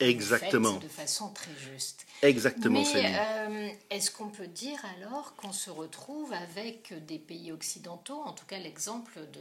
Exactement. 0.00 0.76
de 0.76 0.88
façon 0.88 1.30
très 1.30 1.50
juste. 1.72 2.06
Exactement. 2.22 2.82
Mais 2.94 3.14
euh, 3.18 3.68
est-ce 3.90 4.10
qu'on 4.10 4.28
peut 4.28 4.46
dire 4.46 4.78
alors 4.96 5.34
qu'on 5.36 5.52
se 5.52 5.70
retrouve 5.70 6.32
avec 6.32 6.94
des 7.06 7.18
pays 7.18 7.50
occidentaux, 7.52 8.20
en 8.24 8.32
tout 8.32 8.46
cas 8.46 8.58
l'exemple 8.58 9.18
de, 9.32 9.40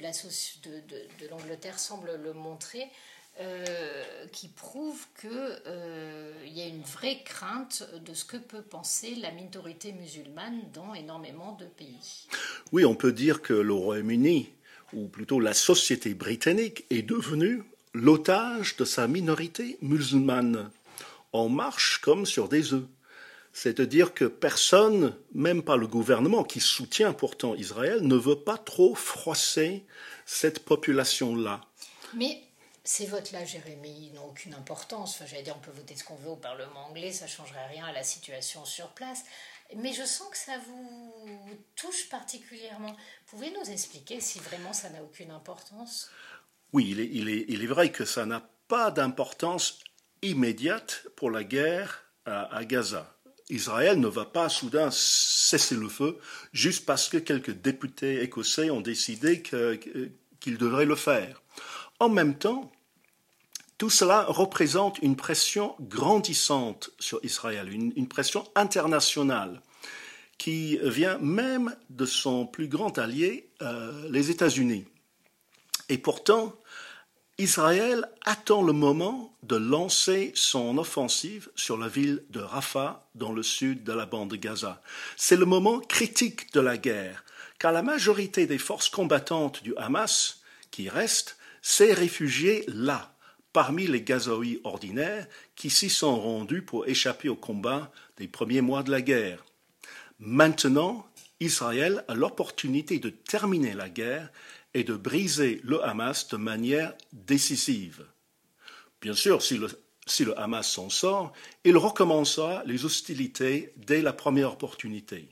de, 0.00 0.80
de 1.24 1.28
l'Angleterre 1.28 1.78
semble 1.78 2.14
le 2.22 2.32
montrer, 2.32 2.88
euh, 3.38 4.04
qui 4.32 4.48
prouve 4.48 5.04
qu'il 5.20 5.30
euh, 5.30 6.32
y 6.46 6.62
a 6.62 6.66
une 6.66 6.80
vraie 6.80 7.22
crainte 7.22 7.86
de 8.02 8.14
ce 8.14 8.24
que 8.24 8.38
peut 8.38 8.62
penser 8.62 9.14
la 9.16 9.30
minorité 9.30 9.92
musulmane 9.92 10.62
dans 10.72 10.94
énormément 10.94 11.52
de 11.52 11.66
pays. 11.66 12.28
Oui, 12.72 12.86
on 12.86 12.94
peut 12.94 13.12
dire 13.12 13.42
que 13.42 13.52
le 13.52 13.74
Royaume-Uni, 13.74 14.48
ou 14.94 15.08
plutôt 15.08 15.38
la 15.38 15.52
société 15.52 16.14
britannique, 16.14 16.86
est 16.88 17.02
devenue 17.02 17.62
l'otage 17.96 18.76
de 18.76 18.84
sa 18.84 19.08
minorité 19.08 19.78
musulmane. 19.80 20.70
On 21.32 21.48
marche 21.48 21.98
comme 21.98 22.26
sur 22.26 22.48
des 22.48 22.74
œufs. 22.74 22.84
C'est-à-dire 23.52 24.12
que 24.12 24.26
personne, 24.26 25.16
même 25.32 25.62
pas 25.62 25.76
le 25.76 25.86
gouvernement 25.86 26.44
qui 26.44 26.60
soutient 26.60 27.14
pourtant 27.14 27.54
Israël, 27.54 28.02
ne 28.02 28.16
veut 28.16 28.38
pas 28.38 28.58
trop 28.58 28.94
froisser 28.94 29.86
cette 30.26 30.62
population-là. 30.64 31.62
Mais 32.12 32.42
ces 32.84 33.06
votes-là, 33.06 33.46
Jérémy, 33.46 34.10
n'ont 34.14 34.26
aucune 34.26 34.52
importance. 34.52 35.14
Enfin, 35.14 35.24
j'allais 35.26 35.42
dire, 35.42 35.56
on 35.56 35.64
peut 35.64 35.74
voter 35.74 35.96
ce 35.96 36.04
qu'on 36.04 36.16
veut 36.16 36.30
au 36.30 36.36
Parlement 36.36 36.86
anglais, 36.88 37.12
ça 37.12 37.24
ne 37.24 37.30
changerait 37.30 37.66
rien 37.68 37.86
à 37.86 37.92
la 37.92 38.02
situation 38.02 38.66
sur 38.66 38.88
place. 38.88 39.24
Mais 39.74 39.94
je 39.94 40.04
sens 40.04 40.28
que 40.30 40.36
ça 40.36 40.58
vous 40.68 41.24
touche 41.74 42.10
particulièrement. 42.10 42.94
Pouvez 43.26 43.50
nous 43.50 43.70
expliquer 43.70 44.20
si 44.20 44.38
vraiment 44.38 44.74
ça 44.74 44.90
n'a 44.90 45.02
aucune 45.02 45.30
importance? 45.30 46.10
Oui, 46.72 46.94
il 47.12 47.28
est, 47.28 47.66
vrai 47.66 47.90
que 47.90 48.04
ça 48.04 48.26
n'a 48.26 48.48
pas 48.68 48.90
d'importance 48.90 49.80
immédiate 50.22 51.06
pour 51.16 51.30
la 51.30 51.44
guerre 51.44 52.04
à, 52.24 52.64
Gaza. 52.64 53.14
Israël 53.48 54.00
ne 54.00 54.08
va 54.08 54.24
pas 54.24 54.48
soudain 54.48 54.90
cesser 54.90 55.76
le 55.76 55.88
feu 55.88 56.18
juste 56.52 56.84
parce 56.84 57.08
que 57.08 57.18
quelques 57.18 57.52
députés 57.52 58.22
écossais 58.22 58.70
ont 58.70 58.80
décidé 58.80 59.40
qu'ils 59.40 60.58
devraient 60.58 60.84
le 60.84 60.96
faire. 60.96 61.40
En 62.00 62.08
même 62.08 62.36
temps, 62.36 62.72
tout 63.78 63.90
cela 63.90 64.24
représente 64.24 64.98
une 65.00 65.16
pression 65.16 65.76
grandissante 65.80 66.90
sur 66.98 67.20
Israël, 67.22 67.72
une, 67.72 68.08
pression 68.08 68.44
internationale 68.54 69.60
qui 70.38 70.78
vient 70.82 71.18
même 71.18 71.76
de 71.90 72.06
son 72.06 72.46
plus 72.46 72.68
grand 72.68 72.98
allié, 72.98 73.50
euh, 73.62 74.08
les 74.10 74.30
États-Unis. 74.30 74.86
Et 75.88 75.98
pourtant, 75.98 76.54
Israël 77.38 78.08
attend 78.24 78.62
le 78.62 78.72
moment 78.72 79.36
de 79.42 79.56
lancer 79.56 80.32
son 80.34 80.78
offensive 80.78 81.50
sur 81.54 81.76
la 81.76 81.88
ville 81.88 82.24
de 82.30 82.40
Rafah, 82.40 83.06
dans 83.14 83.32
le 83.32 83.42
sud 83.42 83.84
de 83.84 83.92
la 83.92 84.06
bande 84.06 84.30
de 84.30 84.36
Gaza. 84.36 84.80
C'est 85.16 85.36
le 85.36 85.44
moment 85.44 85.80
critique 85.80 86.52
de 86.54 86.60
la 86.60 86.78
guerre, 86.78 87.24
car 87.58 87.72
la 87.72 87.82
majorité 87.82 88.46
des 88.46 88.58
forces 88.58 88.88
combattantes 88.88 89.62
du 89.62 89.76
Hamas, 89.76 90.40
qui 90.70 90.88
restent, 90.88 91.36
s'est 91.60 91.92
réfugiée 91.92 92.64
là, 92.68 93.14
parmi 93.52 93.86
les 93.86 94.02
Gazaouis 94.02 94.60
ordinaires 94.64 95.26
qui 95.56 95.68
s'y 95.68 95.90
sont 95.90 96.18
rendus 96.18 96.62
pour 96.62 96.86
échapper 96.88 97.28
au 97.28 97.36
combat 97.36 97.90
des 98.16 98.28
premiers 98.28 98.60
mois 98.60 98.82
de 98.82 98.90
la 98.90 99.02
guerre. 99.02 99.44
Maintenant, 100.18 101.06
Israël 101.40 102.04
a 102.08 102.14
l'opportunité 102.14 102.98
de 102.98 103.10
terminer 103.10 103.74
la 103.74 103.90
guerre 103.90 104.30
et 104.76 104.84
de 104.84 104.94
briser 104.94 105.58
le 105.64 105.82
Hamas 105.82 106.28
de 106.28 106.36
manière 106.36 106.92
décisive. 107.14 108.04
Bien 109.00 109.14
sûr, 109.14 109.40
si 109.40 109.56
le, 109.56 109.68
si 110.06 110.22
le 110.26 110.38
Hamas 110.38 110.70
s'en 110.70 110.90
sort, 110.90 111.32
il 111.64 111.78
recommencera 111.78 112.62
les 112.66 112.84
hostilités 112.84 113.72
dès 113.78 114.02
la 114.02 114.12
première 114.12 114.52
opportunité. 114.52 115.30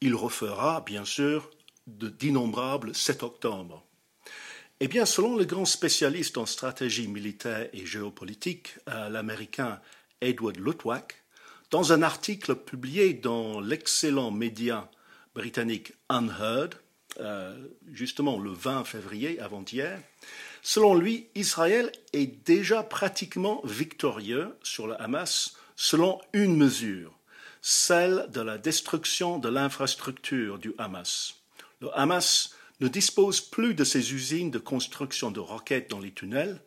Il 0.00 0.14
refera, 0.14 0.80
bien 0.80 1.04
sûr, 1.04 1.50
d'innombrables 1.86 2.94
7 2.94 3.24
octobre. 3.24 3.84
Eh 4.80 4.88
bien, 4.88 5.04
selon 5.04 5.36
le 5.36 5.44
grand 5.44 5.66
spécialiste 5.66 6.38
en 6.38 6.46
stratégie 6.46 7.08
militaire 7.08 7.68
et 7.74 7.84
géopolitique, 7.84 8.76
euh, 8.88 9.10
l'américain 9.10 9.82
Edward 10.22 10.56
Lutwak, 10.56 11.22
dans 11.70 11.92
un 11.92 12.00
article 12.00 12.54
publié 12.54 13.12
dans 13.12 13.60
l'excellent 13.60 14.30
média 14.30 14.90
britannique 15.34 15.92
Unheard, 16.08 16.76
euh, 17.20 17.56
justement 17.92 18.38
le 18.38 18.50
20 18.50 18.84
février 18.84 19.40
avant-hier, 19.40 20.00
selon 20.62 20.94
lui, 20.94 21.28
Israël 21.34 21.90
est 22.12 22.46
déjà 22.46 22.82
pratiquement 22.82 23.60
victorieux 23.64 24.56
sur 24.62 24.86
le 24.86 25.00
Hamas 25.00 25.56
selon 25.76 26.20
une 26.32 26.56
mesure, 26.56 27.18
celle 27.60 28.26
de 28.30 28.40
la 28.40 28.58
destruction 28.58 29.38
de 29.38 29.48
l'infrastructure 29.48 30.58
du 30.58 30.74
Hamas. 30.78 31.34
Le 31.80 31.96
Hamas 31.98 32.54
ne 32.80 32.88
dispose 32.88 33.40
plus 33.40 33.74
de 33.74 33.84
ses 33.84 34.12
usines 34.12 34.50
de 34.50 34.58
construction 34.58 35.30
de 35.30 35.40
roquettes 35.40 35.90
dans 35.90 36.00
les 36.00 36.12
tunnels. 36.12 36.60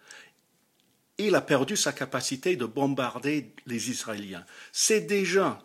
Il 1.17 1.35
a 1.35 1.41
perdu 1.41 1.75
sa 1.75 1.91
capacité 1.91 2.55
de 2.55 2.65
bombarder 2.65 3.53
les 3.65 3.89
Israéliens. 3.89 4.45
C'est 4.71 5.01
déjà 5.01 5.61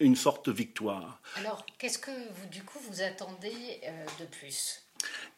une 0.00 0.16
forte 0.16 0.48
victoire. 0.48 1.20
Alors, 1.36 1.64
qu'est-ce 1.78 1.98
que 1.98 2.10
vous, 2.10 2.48
du 2.50 2.62
coup, 2.62 2.78
vous 2.88 3.02
attendez 3.02 3.80
euh, 3.84 4.04
de 4.18 4.24
plus? 4.24 4.82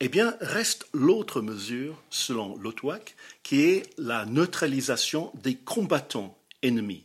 Eh 0.01 0.09
bien, 0.09 0.37
reste 0.41 0.87
l'autre 0.93 1.41
mesure, 1.41 2.01
selon 2.11 2.57
l'OTWAC, 2.57 3.15
qui 3.43 3.63
est 3.63 3.91
la 3.99 4.25
neutralisation 4.25 5.31
des 5.35 5.57
combattants 5.57 6.37
ennemis. 6.63 7.05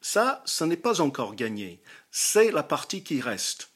Ça, 0.00 0.42
ce 0.46 0.64
n'est 0.64 0.76
pas 0.76 1.00
encore 1.00 1.34
gagné. 1.34 1.80
C'est 2.10 2.50
la 2.50 2.62
partie 2.62 3.02
qui 3.02 3.20
reste. 3.20 3.70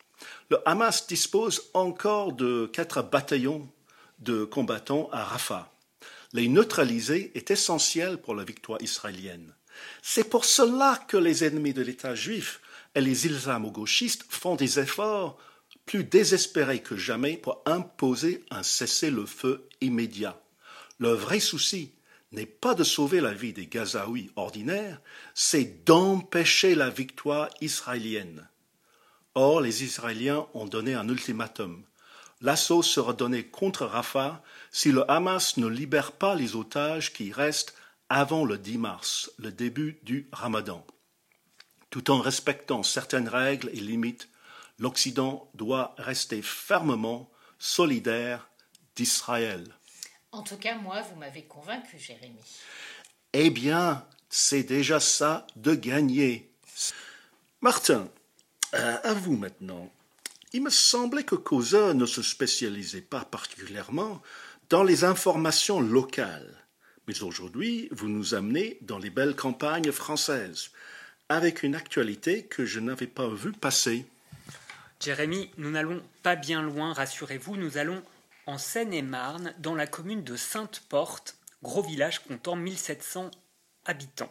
Le 0.50 0.66
Hamas 0.68 1.06
dispose 1.06 1.70
encore 1.74 2.32
de 2.32 2.70
quatre 2.72 3.02
bataillons 3.02 3.68
de 4.20 4.44
combattants 4.44 5.08
à 5.12 5.24
Rafah. 5.24 5.70
Les 6.32 6.48
neutraliser 6.48 7.32
est 7.34 7.50
essentiel 7.50 8.18
pour 8.18 8.34
la 8.34 8.44
victoire 8.44 8.80
israélienne. 8.80 9.52
C'est 10.02 10.28
pour 10.28 10.44
cela 10.44 11.02
que 11.08 11.16
les 11.16 11.44
ennemis 11.44 11.74
de 11.74 11.82
l'État 11.82 12.14
juif 12.14 12.60
et 12.94 13.00
les 13.00 13.26
islamo-gauchistes 13.26 14.24
font 14.28 14.56
des 14.56 14.78
efforts 14.78 15.38
plus 15.86 16.04
désespérés 16.04 16.82
que 16.82 16.96
jamais 16.96 17.36
pour 17.36 17.62
imposer 17.66 18.44
un 18.50 18.62
cessez-le-feu 18.62 19.68
immédiat. 19.80 20.40
Le 20.98 21.12
vrai 21.12 21.40
souci 21.40 21.92
n'est 22.32 22.46
pas 22.46 22.74
de 22.74 22.84
sauver 22.84 23.20
la 23.20 23.34
vie 23.34 23.52
des 23.52 23.66
Gazaouis 23.66 24.30
ordinaires, 24.36 25.00
c'est 25.34 25.84
d'empêcher 25.84 26.74
la 26.74 26.90
victoire 26.90 27.48
israélienne. 27.60 28.48
Or, 29.34 29.60
les 29.60 29.82
Israéliens 29.84 30.46
ont 30.54 30.66
donné 30.66 30.94
un 30.94 31.08
ultimatum. 31.08 31.84
L'assaut 32.40 32.82
sera 32.82 33.12
donné 33.12 33.44
contre 33.44 33.86
Rafah 33.86 34.42
si 34.70 34.92
le 34.92 35.10
Hamas 35.10 35.56
ne 35.56 35.66
libère 35.66 36.12
pas 36.12 36.34
les 36.34 36.56
otages 36.56 37.12
qui 37.12 37.32
restent 37.32 37.74
avant 38.08 38.44
le 38.44 38.58
10 38.58 38.78
mars, 38.78 39.30
le 39.38 39.52
début 39.52 39.98
du 40.02 40.28
Ramadan. 40.32 40.86
Tout 41.92 42.10
en 42.10 42.22
respectant 42.22 42.82
certaines 42.82 43.28
règles 43.28 43.68
et 43.74 43.80
limites, 43.80 44.30
l'Occident 44.78 45.50
doit 45.52 45.94
rester 45.98 46.40
fermement 46.40 47.30
solidaire 47.58 48.48
d'Israël. 48.96 49.62
En 50.32 50.42
tout 50.42 50.56
cas, 50.56 50.76
moi, 50.76 51.02
vous 51.02 51.16
m'avez 51.16 51.42
convaincu, 51.42 51.98
Jérémie. 51.98 52.40
Eh 53.34 53.50
bien, 53.50 54.06
c'est 54.30 54.62
déjà 54.62 55.00
ça 55.00 55.46
de 55.56 55.74
gagner. 55.74 56.50
Martin, 57.60 58.08
euh, 58.72 58.96
à 59.04 59.12
vous 59.12 59.36
maintenant. 59.36 59.92
Il 60.54 60.62
me 60.62 60.70
semblait 60.70 61.24
que 61.24 61.34
Causeur 61.34 61.94
ne 61.94 62.06
se 62.06 62.22
spécialisait 62.22 63.02
pas 63.02 63.26
particulièrement 63.26 64.22
dans 64.70 64.82
les 64.82 65.04
informations 65.04 65.78
locales. 65.78 66.56
Mais 67.06 67.22
aujourd'hui, 67.22 67.88
vous 67.90 68.08
nous 68.08 68.34
amenez 68.34 68.78
dans 68.80 68.98
les 68.98 69.10
belles 69.10 69.36
campagnes 69.36 69.92
françaises, 69.92 70.70
avec 71.34 71.62
une 71.62 71.74
actualité 71.74 72.44
que 72.44 72.64
je 72.64 72.80
n'avais 72.80 73.06
pas 73.06 73.28
vue 73.28 73.52
passer. 73.52 74.06
Jérémy, 75.00 75.50
nous 75.56 75.70
n'allons 75.70 76.02
pas 76.22 76.36
bien 76.36 76.62
loin, 76.62 76.92
rassurez-vous, 76.92 77.56
nous 77.56 77.78
allons 77.78 78.02
en 78.46 78.58
Seine-et-Marne, 78.58 79.54
dans 79.58 79.74
la 79.74 79.86
commune 79.86 80.24
de 80.24 80.36
Sainte-Porte, 80.36 81.36
gros 81.62 81.82
village 81.82 82.20
comptant 82.24 82.56
1700 82.56 83.30
habitants. 83.84 84.28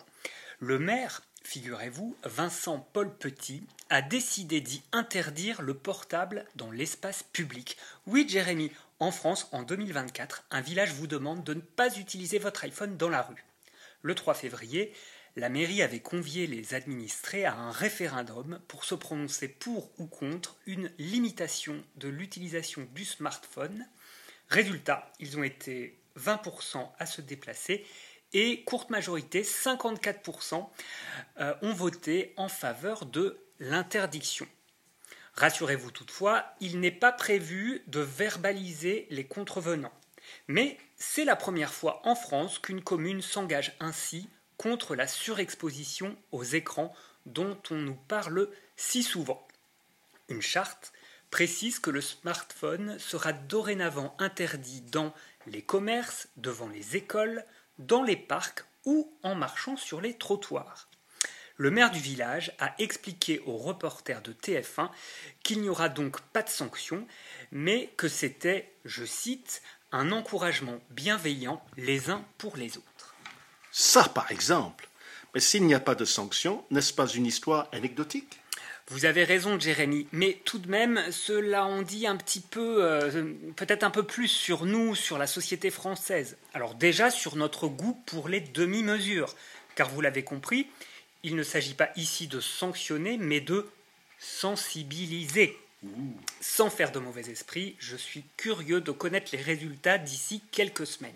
Le 0.59 0.79
maire 0.79 1.21
Figurez-vous, 1.43 2.15
Vincent 2.23 2.87
Paul 2.93 3.13
Petit 3.17 3.63
a 3.89 4.01
décidé 4.01 4.61
d'y 4.61 4.83
interdire 4.91 5.61
le 5.61 5.73
portable 5.73 6.45
dans 6.55 6.71
l'espace 6.71 7.23
public. 7.23 7.77
Oui, 8.05 8.25
Jérémy, 8.29 8.71
en 8.99 9.11
France, 9.11 9.49
en 9.51 9.63
2024, 9.63 10.45
un 10.51 10.61
village 10.61 10.93
vous 10.93 11.07
demande 11.07 11.43
de 11.43 11.55
ne 11.55 11.61
pas 11.61 11.97
utiliser 11.97 12.37
votre 12.37 12.63
iPhone 12.63 12.95
dans 12.95 13.09
la 13.09 13.23
rue. 13.23 13.43
Le 14.03 14.13
3 14.13 14.35
février, 14.35 14.93
la 15.35 15.49
mairie 15.49 15.81
avait 15.81 16.01
convié 16.01 16.47
les 16.47 16.73
administrés 16.73 17.45
à 17.45 17.55
un 17.55 17.71
référendum 17.71 18.59
pour 18.67 18.83
se 18.83 18.95
prononcer 18.95 19.47
pour 19.47 19.91
ou 19.97 20.07
contre 20.07 20.57
une 20.65 20.91
limitation 20.97 21.83
de 21.95 22.09
l'utilisation 22.09 22.87
du 22.93 23.05
smartphone. 23.05 23.87
Résultat, 24.49 25.11
ils 25.19 25.37
ont 25.37 25.43
été 25.43 25.99
20% 26.17 26.89
à 26.99 27.05
se 27.05 27.21
déplacer 27.21 27.85
et 28.33 28.63
courte 28.63 28.89
majorité, 28.89 29.43
54% 29.43 30.67
euh, 31.39 31.53
ont 31.61 31.73
voté 31.73 32.33
en 32.37 32.47
faveur 32.47 33.05
de 33.05 33.39
l'interdiction. 33.59 34.47
Rassurez-vous 35.33 35.91
toutefois, 35.91 36.45
il 36.59 36.79
n'est 36.79 36.91
pas 36.91 37.11
prévu 37.11 37.83
de 37.87 37.99
verbaliser 37.99 39.07
les 39.09 39.25
contrevenants. 39.25 39.93
Mais 40.47 40.77
c'est 40.97 41.25
la 41.25 41.35
première 41.35 41.73
fois 41.73 42.01
en 42.05 42.15
France 42.15 42.59
qu'une 42.59 42.83
commune 42.83 43.21
s'engage 43.21 43.75
ainsi 43.79 44.29
contre 44.62 44.95
la 44.95 45.08
surexposition 45.08 46.15
aux 46.32 46.43
écrans 46.43 46.93
dont 47.26 47.58
on 47.71 47.76
nous 47.78 47.95
parle 47.95 48.47
si 48.76 49.02
souvent. 49.02 49.47
Une 50.30 50.43
charte 50.43 50.93
précise 51.32 51.80
que 51.80 51.89
le 51.89 52.00
smartphone 52.00 53.00
sera 53.00 53.34
dorénavant 53.34 54.15
interdit 54.19 54.82
dans 54.82 55.15
les 55.47 55.63
commerces, 55.63 56.28
devant 56.38 56.67
les 56.67 56.95
écoles, 56.95 57.43
dans 57.80 58.04
les 58.04 58.15
parcs 58.15 58.63
ou 58.86 59.12
en 59.24 59.34
marchant 59.34 59.78
sur 59.78 60.00
les 60.00 60.13
trottoirs. 60.13 60.88
Le 61.58 61.71
maire 61.71 61.89
du 61.89 62.00
village 62.00 62.54
a 62.60 62.76
expliqué 62.78 63.41
aux 63.47 63.58
reporters 63.58 64.21
de 64.21 64.32
TF1 64.32 64.91
qu'il 65.41 65.62
n'y 65.62 65.69
aura 65.69 65.89
donc 65.89 66.21
pas 66.34 66.43
de 66.43 66.50
sanction, 66.50 67.08
mais 67.52 67.91
que 67.97 68.08
c'était, 68.08 68.71
je 68.86 69.06
cite, 69.06 69.63
un 69.91 70.12
encouragement 70.12 70.80
bienveillant 70.91 71.63
les 71.78 72.12
uns 72.12 72.24
pour 72.38 72.58
les 72.58 72.78
autres. 72.78 72.90
Ça, 73.71 74.03
par 74.03 74.31
exemple. 74.31 74.88
Mais 75.34 75.39
s'il 75.39 75.65
n'y 75.65 75.73
a 75.73 75.79
pas 75.79 75.95
de 75.95 76.05
sanction, 76.05 76.63
n'est-ce 76.71 76.93
pas 76.93 77.07
une 77.07 77.25
histoire 77.25 77.69
anecdotique? 77.71 78.39
Vous 78.88 79.05
avez 79.05 79.23
raison, 79.23 79.57
Jérémy, 79.57 80.07
mais 80.12 80.41
tout 80.43 80.60
de 80.60 80.69
même, 80.69 81.01
cela 81.12 81.65
en 81.65 81.81
dit 81.81 82.05
un 82.05 82.17
petit 82.17 82.41
peu, 82.41 82.84
euh, 82.84 83.34
peut-être 83.55 83.84
un 83.84 83.89
peu 83.89 84.03
plus 84.03 84.27
sur 84.27 84.65
nous, 84.65 84.95
sur 84.95 85.17
la 85.17 85.27
société 85.27 85.69
française. 85.69 86.36
Alors 86.53 86.75
déjà 86.75 87.10
sur 87.10 87.38
notre 87.38 87.69
goût 87.69 87.93
pour 88.05 88.27
les 88.27 88.41
demi-mesures, 88.41 89.34
car 89.75 89.89
vous 89.89 90.01
l'avez 90.01 90.23
compris, 90.23 90.67
il 91.23 91.38
ne 91.38 91.43
s'agit 91.43 91.75
pas 91.75 91.89
ici 91.95 92.27
de 92.27 92.41
sanctionner, 92.41 93.17
mais 93.17 93.39
de 93.39 93.69
sensibiliser. 94.19 95.57
Sans 96.41 96.69
faire 96.69 96.91
de 96.91 96.99
mauvais 96.99 97.29
esprit, 97.29 97.75
je 97.79 97.95
suis 97.95 98.25
curieux 98.36 98.81
de 98.81 98.91
connaître 98.91 99.31
les 99.31 99.41
résultats 99.41 99.97
d'ici 99.97 100.43
quelques 100.51 100.86
semaines. 100.86 101.13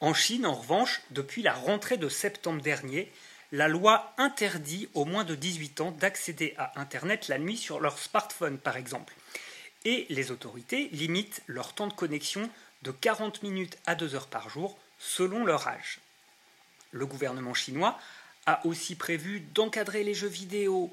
En 0.00 0.12
Chine, 0.12 0.44
en 0.44 0.54
revanche, 0.54 1.00
depuis 1.10 1.40
la 1.42 1.54
rentrée 1.54 1.96
de 1.96 2.10
septembre 2.10 2.60
dernier, 2.60 3.10
la 3.50 3.66
loi 3.66 4.12
interdit 4.18 4.88
aux 4.92 5.06
moins 5.06 5.24
de 5.24 5.34
18 5.34 5.80
ans 5.80 5.90
d'accéder 5.90 6.54
à 6.58 6.78
Internet 6.78 7.28
la 7.28 7.38
nuit 7.38 7.56
sur 7.56 7.80
leur 7.80 7.98
smartphone, 7.98 8.58
par 8.58 8.76
exemple. 8.76 9.14
Et 9.86 10.04
les 10.10 10.30
autorités 10.30 10.90
limitent 10.92 11.42
leur 11.46 11.72
temps 11.72 11.86
de 11.86 11.94
connexion 11.94 12.50
de 12.82 12.90
40 12.90 13.42
minutes 13.42 13.78
à 13.86 13.94
2 13.94 14.14
heures 14.14 14.26
par 14.26 14.50
jour, 14.50 14.76
selon 14.98 15.46
leur 15.46 15.66
âge. 15.66 16.00
Le 16.90 17.06
gouvernement 17.06 17.54
chinois 17.54 17.98
a 18.44 18.64
aussi 18.66 18.96
prévu 18.96 19.40
d'encadrer 19.40 20.04
les 20.04 20.14
jeux 20.14 20.28
vidéo, 20.28 20.92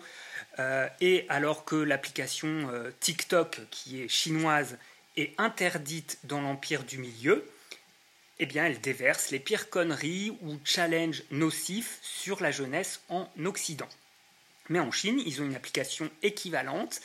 euh, 0.59 0.87
et 1.01 1.25
alors 1.27 1.65
que 1.65 1.75
l'application 1.75 2.69
euh, 2.71 2.91
TikTok, 3.01 3.61
qui 3.69 4.01
est 4.01 4.07
chinoise, 4.07 4.77
est 5.17 5.33
interdite 5.37 6.19
dans 6.23 6.41
l'empire 6.41 6.83
du 6.83 6.97
milieu, 6.97 7.45
eh 8.39 8.45
bien, 8.45 8.65
elle 8.65 8.81
déverse 8.81 9.31
les 9.31 9.39
pires 9.39 9.69
conneries 9.69 10.37
ou 10.41 10.57
challenges 10.63 11.23
nocifs 11.31 11.99
sur 12.01 12.41
la 12.41 12.51
jeunesse 12.51 13.01
en 13.09 13.29
Occident. 13.45 13.89
Mais 14.69 14.79
en 14.79 14.91
Chine, 14.91 15.21
ils 15.25 15.41
ont 15.41 15.45
une 15.45 15.55
application 15.55 16.09
équivalente, 16.23 17.01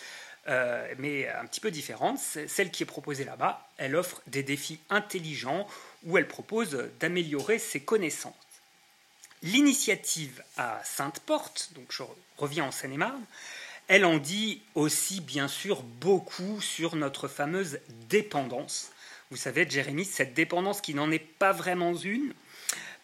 euh, 0.48 0.94
mais 0.98 1.28
un 1.28 1.44
petit 1.46 1.60
peu 1.60 1.70
différente. 1.70 2.18
Celle 2.18 2.70
qui 2.70 2.82
est 2.82 2.86
proposée 2.86 3.24
là-bas, 3.24 3.68
elle 3.76 3.96
offre 3.96 4.22
des 4.26 4.42
défis 4.42 4.80
intelligents 4.88 5.66
où 6.04 6.16
elle 6.16 6.28
propose 6.28 6.88
d'améliorer 7.00 7.58
ses 7.58 7.80
connaissances. 7.80 8.34
L'initiative 9.42 10.42
à 10.56 10.80
Sainte-Porte, 10.84 11.70
donc 11.74 11.92
je 11.92 12.02
reviens 12.38 12.64
en 12.64 12.70
Seine-et-Marne, 12.70 13.24
elle 13.86 14.04
en 14.04 14.18
dit 14.18 14.62
aussi 14.74 15.20
bien 15.20 15.48
sûr 15.48 15.82
beaucoup 15.82 16.60
sur 16.60 16.96
notre 16.96 17.28
fameuse 17.28 17.78
dépendance 18.08 18.90
vous 19.30 19.36
savez, 19.36 19.68
Jérémy, 19.68 20.04
cette 20.04 20.34
dépendance 20.34 20.80
qui 20.80 20.94
n'en 20.94 21.10
est 21.10 21.18
pas 21.18 21.52
vraiment 21.52 21.94
une, 21.94 22.32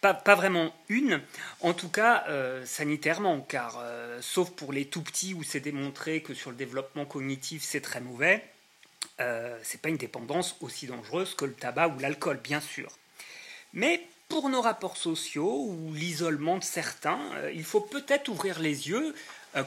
pas, 0.00 0.14
pas, 0.14 0.34
vraiment 0.34 0.74
une, 0.88 1.20
en 1.60 1.74
tout 1.74 1.88
cas 1.88 2.24
euh, 2.28 2.64
sanitairement, 2.64 3.40
car 3.40 3.78
euh, 3.80 4.20
sauf 4.22 4.50
pour 4.50 4.72
les 4.72 4.86
tout 4.86 5.02
petits 5.02 5.34
où 5.34 5.42
c'est 5.42 5.60
démontré 5.60 6.22
que 6.22 6.34
sur 6.34 6.50
le 6.50 6.56
développement 6.56 7.04
cognitif 7.04 7.62
c'est 7.62 7.80
très 7.80 8.00
mauvais, 8.00 8.44
euh, 9.20 9.58
c'est 9.62 9.80
pas 9.80 9.90
une 9.90 9.96
dépendance 9.96 10.56
aussi 10.60 10.86
dangereuse 10.86 11.34
que 11.34 11.44
le 11.44 11.54
tabac 11.54 11.88
ou 11.88 11.98
l'alcool, 11.98 12.40
bien 12.42 12.60
sûr. 12.60 12.90
Mais 13.74 14.00
pour 14.28 14.48
nos 14.48 14.62
rapports 14.62 14.96
sociaux 14.96 15.66
ou 15.68 15.92
l'isolement 15.92 16.58
de 16.58 16.64
certains, 16.64 17.20
euh, 17.34 17.52
il 17.52 17.64
faut 17.64 17.80
peut-être 17.80 18.28
ouvrir 18.28 18.58
les 18.60 18.88
yeux, 18.88 19.14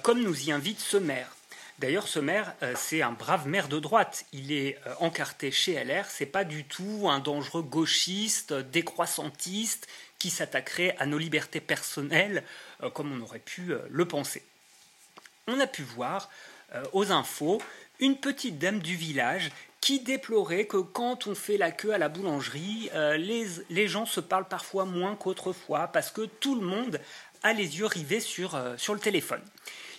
comme 0.04 0.22
nous 0.22 0.50
y 0.50 0.52
invite 0.52 0.82
ce 0.82 0.98
maire. 0.98 1.37
D'ailleurs, 1.80 2.08
ce 2.08 2.20
maire, 2.20 2.56
euh, 2.64 2.74
c'est 2.76 3.04
un 3.04 3.12
brave 3.12 3.48
maire 3.48 3.68
de 3.68 3.78
droite. 3.78 4.26
Il 4.34 4.52
est 4.52 4.80
euh, 4.88 4.96
encarté 5.00 5.52
chez 5.52 5.74
LR. 5.84 6.06
C'est 6.10 6.26
pas 6.26 6.44
du 6.44 6.64
tout 6.64 7.08
un 7.08 7.20
dangereux 7.20 7.62
gauchiste, 7.62 8.52
décroissantiste, 8.54 9.88
qui 10.18 10.32
s'attaquerait 10.32 10.96
à 10.98 11.06
nos 11.06 11.20
libertés 11.20 11.62
personnelles, 11.62 12.44
euh, 12.82 12.90
comme 12.90 13.12
on 13.12 13.22
aurait 13.22 13.38
pu 13.38 13.74
le 13.90 14.06
penser. 14.06 14.44
On 15.46 15.60
a 15.60 15.68
pu 15.68 15.84
voir 15.84 16.30
aux 16.92 17.14
infos 17.14 17.62
une 18.00 18.18
petite 18.18 18.60
dame 18.60 18.80
du 18.80 18.98
village 18.98 19.50
qui 19.80 20.02
déplorait 20.02 20.66
que 20.66 20.76
quand 20.76 21.28
on 21.28 21.36
fait 21.36 21.58
la 21.58 21.72
queue 21.72 21.94
à 21.94 21.98
la 21.98 22.10
boulangerie, 22.10 22.90
les, 23.70 23.88
gens 23.88 24.06
se 24.06 24.20
parlent 24.20 24.50
parfois 24.50 24.84
moins 24.84 25.16
qu'autrefois 25.16 25.88
parce 25.88 26.12
que 26.12 26.24
tout 26.24 26.60
le 26.60 26.68
monde 26.68 27.00
a 27.44 27.54
les 27.54 27.80
yeux 27.80 27.86
rivés 27.86 28.20
sur 28.20 28.58
le 28.58 29.00
téléphone. 29.00 29.42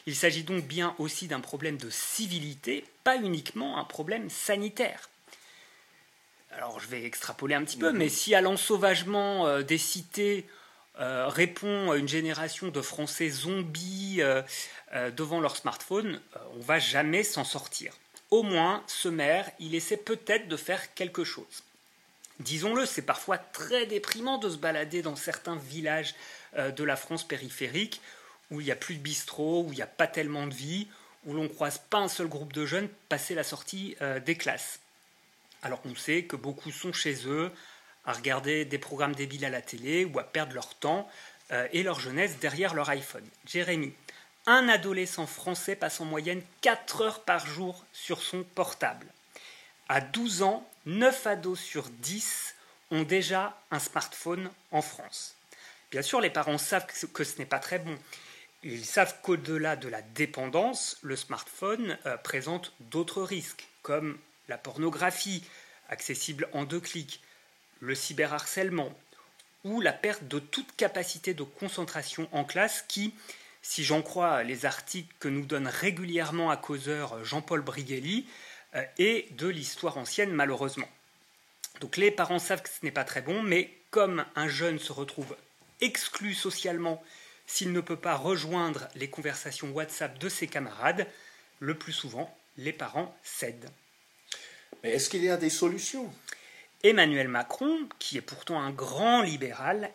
Il 0.08 0.16
s'agit 0.16 0.42
donc 0.42 0.64
bien 0.64 0.94
aussi 0.96 1.28
d'un 1.28 1.40
problème 1.40 1.76
de 1.76 1.90
civilité, 1.90 2.86
pas 3.04 3.18
uniquement 3.18 3.76
un 3.76 3.84
problème 3.84 4.30
sanitaire. 4.30 5.10
Alors 6.50 6.80
je 6.80 6.88
vais 6.88 7.04
extrapoler 7.04 7.54
un 7.54 7.62
petit 7.62 7.76
peu, 7.76 7.92
mais 7.92 8.08
si 8.08 8.34
à 8.34 8.40
l'ensauvagement 8.40 9.46
euh, 9.46 9.60
des 9.60 9.76
cités 9.76 10.46
euh, 10.98 11.28
répond 11.28 11.92
une 11.92 12.08
génération 12.08 12.68
de 12.68 12.80
Français 12.80 13.28
zombies 13.28 14.22
euh, 14.22 14.40
devant 15.10 15.40
leur 15.40 15.58
smartphone, 15.58 16.22
on 16.56 16.60
va 16.60 16.78
jamais 16.78 17.22
s'en 17.22 17.44
sortir. 17.44 17.92
Au 18.30 18.42
moins, 18.42 18.82
ce 18.86 19.10
maire, 19.10 19.50
il 19.60 19.74
essaie 19.74 19.98
peut-être 19.98 20.48
de 20.48 20.56
faire 20.56 20.94
quelque 20.94 21.22
chose. 21.22 21.64
Disons-le, 22.40 22.86
c'est 22.86 23.02
parfois 23.02 23.36
très 23.36 23.84
déprimant 23.84 24.38
de 24.38 24.48
se 24.48 24.56
balader 24.56 25.02
dans 25.02 25.16
certains 25.16 25.56
villages 25.56 26.14
de 26.56 26.82
la 26.82 26.96
France 26.96 27.28
périphérique 27.28 28.00
où 28.50 28.60
il 28.60 28.64
n'y 28.64 28.72
a 28.72 28.76
plus 28.76 28.94
de 28.94 29.00
bistrot, 29.00 29.64
où 29.66 29.72
il 29.72 29.76
n'y 29.76 29.82
a 29.82 29.86
pas 29.86 30.06
tellement 30.06 30.46
de 30.46 30.54
vie, 30.54 30.88
où 31.26 31.34
l'on 31.34 31.48
croise 31.48 31.78
pas 31.90 31.98
un 31.98 32.08
seul 32.08 32.28
groupe 32.28 32.52
de 32.52 32.66
jeunes 32.66 32.88
passer 33.08 33.34
la 33.34 33.44
sortie 33.44 33.96
euh, 34.00 34.20
des 34.20 34.36
classes. 34.36 34.80
Alors 35.62 35.82
qu'on 35.82 35.94
sait 35.94 36.24
que 36.24 36.36
beaucoup 36.36 36.70
sont 36.70 36.92
chez 36.92 37.26
eux 37.26 37.50
à 38.04 38.12
regarder 38.12 38.64
des 38.64 38.78
programmes 38.78 39.14
débiles 39.14 39.44
à 39.44 39.50
la 39.50 39.60
télé 39.60 40.04
ou 40.04 40.18
à 40.18 40.24
perdre 40.24 40.54
leur 40.54 40.74
temps 40.74 41.08
euh, 41.50 41.66
et 41.72 41.82
leur 41.82 42.00
jeunesse 42.00 42.38
derrière 42.38 42.74
leur 42.74 42.88
iPhone. 42.88 43.26
Jérémy, 43.46 43.92
un 44.46 44.68
adolescent 44.68 45.26
français 45.26 45.76
passe 45.76 46.00
en 46.00 46.06
moyenne 46.06 46.42
4 46.62 47.02
heures 47.02 47.20
par 47.24 47.46
jour 47.46 47.84
sur 47.92 48.22
son 48.22 48.44
portable. 48.44 49.06
À 49.88 50.00
12 50.00 50.42
ans, 50.42 50.66
9 50.86 51.26
ados 51.26 51.60
sur 51.60 51.88
10 51.88 52.54
ont 52.90 53.02
déjà 53.02 53.60
un 53.70 53.78
smartphone 53.78 54.50
en 54.70 54.80
France. 54.80 55.34
Bien 55.90 56.02
sûr, 56.02 56.20
les 56.20 56.30
parents 56.30 56.58
savent 56.58 56.86
que 56.86 57.24
ce 57.24 57.38
n'est 57.38 57.46
pas 57.46 57.58
très 57.58 57.78
bon. 57.78 57.98
Ils 58.64 58.84
savent 58.84 59.14
qu'au-delà 59.22 59.76
de 59.76 59.88
la 59.88 60.02
dépendance, 60.02 60.98
le 61.02 61.14
smartphone 61.14 61.96
euh, 62.06 62.16
présente 62.16 62.72
d'autres 62.80 63.22
risques, 63.22 63.68
comme 63.82 64.18
la 64.48 64.58
pornographie, 64.58 65.44
accessible 65.88 66.48
en 66.52 66.64
deux 66.64 66.80
clics, 66.80 67.22
le 67.80 67.94
cyberharcèlement, 67.94 68.92
ou 69.64 69.80
la 69.80 69.92
perte 69.92 70.24
de 70.24 70.40
toute 70.40 70.74
capacité 70.76 71.34
de 71.34 71.44
concentration 71.44 72.28
en 72.32 72.44
classe 72.44 72.84
qui, 72.88 73.14
si 73.62 73.84
j'en 73.84 74.02
crois 74.02 74.42
les 74.42 74.66
articles 74.66 75.14
que 75.20 75.28
nous 75.28 75.44
donne 75.44 75.68
régulièrement 75.68 76.50
à 76.50 76.56
causeur 76.56 77.24
Jean-Paul 77.24 77.62
Brighelli, 77.62 78.26
euh, 78.74 78.84
est 78.98 79.32
de 79.36 79.46
l'histoire 79.46 79.98
ancienne 79.98 80.32
malheureusement. 80.32 80.88
Donc 81.80 81.96
les 81.96 82.10
parents 82.10 82.40
savent 82.40 82.62
que 82.62 82.68
ce 82.68 82.84
n'est 82.84 82.90
pas 82.90 83.04
très 83.04 83.22
bon, 83.22 83.40
mais 83.42 83.72
comme 83.90 84.24
un 84.34 84.48
jeune 84.48 84.80
se 84.80 84.92
retrouve 84.92 85.36
exclu 85.80 86.34
socialement 86.34 87.02
S'il 87.48 87.72
ne 87.72 87.80
peut 87.80 87.96
pas 87.96 88.14
rejoindre 88.14 88.88
les 88.94 89.08
conversations 89.08 89.70
WhatsApp 89.70 90.18
de 90.18 90.28
ses 90.28 90.46
camarades, 90.46 91.06
le 91.60 91.74
plus 91.76 91.94
souvent, 91.94 92.32
les 92.58 92.74
parents 92.74 93.16
cèdent. 93.24 93.70
Mais 94.82 94.90
est-ce 94.90 95.08
qu'il 95.08 95.24
y 95.24 95.30
a 95.30 95.38
des 95.38 95.48
solutions? 95.50 96.12
Emmanuel 96.84 97.26
Macron, 97.26 97.88
qui 97.98 98.18
est 98.18 98.20
pourtant 98.20 98.60
un 98.60 98.70
grand 98.70 99.22
libéral, 99.22 99.90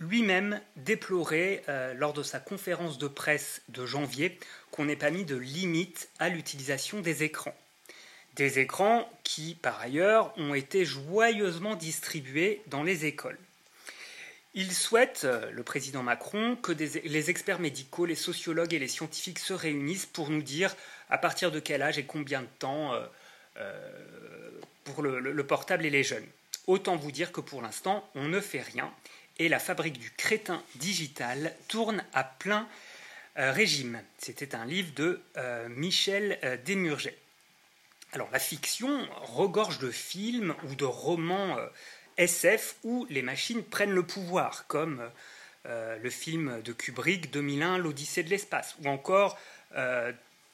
lui-même 0.00 0.60
déplorait 0.74 1.62
euh, 1.68 1.94
lors 1.94 2.12
de 2.12 2.24
sa 2.24 2.40
conférence 2.40 2.98
de 2.98 3.08
presse 3.08 3.62
de 3.68 3.86
janvier 3.86 4.38
qu'on 4.72 4.84
n'ait 4.84 4.96
pas 4.96 5.12
mis 5.12 5.24
de 5.24 5.36
limite 5.36 6.10
à 6.18 6.28
l'utilisation 6.28 7.00
des 7.00 7.22
écrans. 7.22 7.56
Des 8.34 8.58
écrans 8.58 9.08
qui, 9.22 9.54
par 9.54 9.80
ailleurs, 9.80 10.36
ont 10.38 10.54
été 10.54 10.84
joyeusement 10.84 11.76
distribués 11.76 12.62
dans 12.66 12.82
les 12.82 13.06
écoles. 13.06 13.38
Il 14.56 14.72
souhaite, 14.72 15.22
euh, 15.22 15.48
le 15.52 15.62
président 15.62 16.02
Macron, 16.02 16.56
que 16.56 16.72
les 16.72 17.30
experts 17.30 17.60
médicaux, 17.60 18.06
les 18.06 18.16
sociologues 18.16 18.74
et 18.74 18.80
les 18.80 18.88
scientifiques 18.88 19.38
se 19.38 19.52
réunissent 19.52 20.06
pour 20.06 20.30
nous 20.30 20.42
dire 20.42 20.74
à 21.08 21.18
partir 21.18 21.52
de 21.52 21.60
quel 21.60 21.82
âge 21.82 21.98
et 21.98 22.04
combien 22.04 22.42
de 22.42 22.48
temps 22.58 22.92
euh, 23.56 24.50
pour 24.82 25.02
le 25.02 25.46
portable 25.46 25.86
et 25.86 25.90
les 25.90 26.02
jeunes. 26.02 26.26
Autant 26.66 26.96
vous 26.96 27.12
dire 27.12 27.30
que 27.30 27.40
pour 27.40 27.62
l'instant, 27.62 28.08
on 28.16 28.26
ne 28.26 28.40
fait 28.40 28.60
rien 28.62 28.92
et 29.38 29.48
la 29.48 29.58
fabrique 29.58 29.98
du 29.98 30.10
crétin 30.10 30.62
digital 30.76 31.54
tourne 31.68 32.02
à 32.12 32.24
plein 32.24 32.68
euh, 33.38 33.52
régime. 33.52 34.00
C'était 34.18 34.54
un 34.54 34.64
livre 34.64 34.92
de 34.94 35.20
euh, 35.36 35.68
Michel 35.68 36.38
euh, 36.42 36.56
Desmurget. 36.64 37.16
Alors 38.12 38.30
la 38.32 38.38
fiction 38.38 39.06
regorge 39.22 39.78
de 39.78 39.90
films 39.90 40.54
ou 40.68 40.74
de 40.74 40.84
romans 40.84 41.56
SF 42.18 42.76
où 42.84 43.06
les 43.10 43.22
machines 43.22 43.62
prennent 43.62 43.92
le 43.92 44.02
pouvoir, 44.02 44.66
comme 44.66 45.02
le 45.64 46.10
film 46.10 46.62
de 46.62 46.72
Kubrick 46.72 47.30
2001, 47.32 47.78
L'Odyssée 47.78 48.22
de 48.22 48.30
l'espace, 48.30 48.76
ou 48.84 48.88
encore 48.88 49.38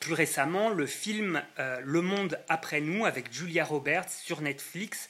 plus 0.01 0.15
récemment 0.15 0.71
le 0.71 0.87
film 0.87 1.43
Le 1.59 2.01
Monde 2.01 2.39
après 2.49 2.81
nous 2.81 3.05
avec 3.05 3.33
Julia 3.33 3.65
Roberts 3.65 4.11
sur 4.11 4.41
Netflix, 4.41 5.09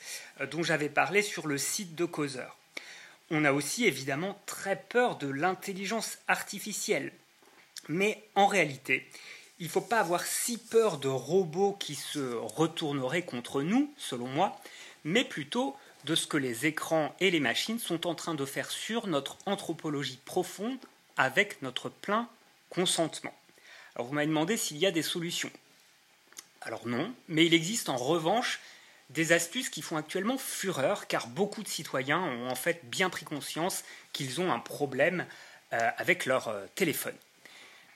dont 0.50 0.62
j'avais 0.62 0.88
parlé 0.88 1.22
sur 1.22 1.46
le 1.46 1.56
site 1.56 1.94
de 1.94 2.04
Causeur. 2.04 2.58
On 3.30 3.44
a 3.44 3.52
aussi 3.52 3.86
évidemment 3.86 4.38
très 4.44 4.76
peur 4.76 5.16
de 5.16 5.28
l'intelligence 5.28 6.18
artificielle. 6.28 7.12
Mais 7.88 8.22
en 8.34 8.46
réalité, 8.46 9.08
il 9.58 9.66
ne 9.66 9.70
faut 9.70 9.80
pas 9.80 10.00
avoir 10.00 10.24
si 10.24 10.58
peur 10.58 10.98
de 10.98 11.08
robots 11.08 11.72
qui 11.72 11.94
se 11.94 12.34
retourneraient 12.34 13.22
contre 13.22 13.62
nous, 13.62 13.92
selon 13.96 14.26
moi, 14.26 14.60
mais 15.04 15.24
plutôt 15.24 15.76
de 16.04 16.14
ce 16.14 16.26
que 16.26 16.36
les 16.36 16.66
écrans 16.66 17.14
et 17.20 17.30
les 17.30 17.40
machines 17.40 17.78
sont 17.78 18.06
en 18.06 18.14
train 18.14 18.34
de 18.34 18.44
faire 18.44 18.70
sur 18.70 19.06
notre 19.06 19.38
anthropologie 19.46 20.18
profonde 20.24 20.78
avec 21.16 21.62
notre 21.62 21.88
plein 21.88 22.28
consentement. 22.70 23.34
Alors 23.94 24.08
vous 24.08 24.14
m'avez 24.14 24.26
demandé 24.26 24.56
s'il 24.56 24.78
y 24.78 24.86
a 24.86 24.90
des 24.90 25.02
solutions. 25.02 25.50
Alors 26.62 26.86
non, 26.86 27.12
mais 27.28 27.44
il 27.46 27.54
existe 27.54 27.88
en 27.88 27.96
revanche 27.96 28.60
des 29.10 29.32
astuces 29.32 29.68
qui 29.68 29.82
font 29.82 29.96
actuellement 29.96 30.38
fureur 30.38 31.06
car 31.06 31.26
beaucoup 31.26 31.62
de 31.62 31.68
citoyens 31.68 32.20
ont 32.20 32.48
en 32.48 32.54
fait 32.54 32.80
bien 32.84 33.10
pris 33.10 33.24
conscience 33.24 33.84
qu'ils 34.12 34.40
ont 34.40 34.50
un 34.50 34.58
problème 34.58 35.26
euh, 35.72 35.90
avec 35.98 36.24
leur 36.24 36.48
euh, 36.48 36.64
téléphone. 36.74 37.14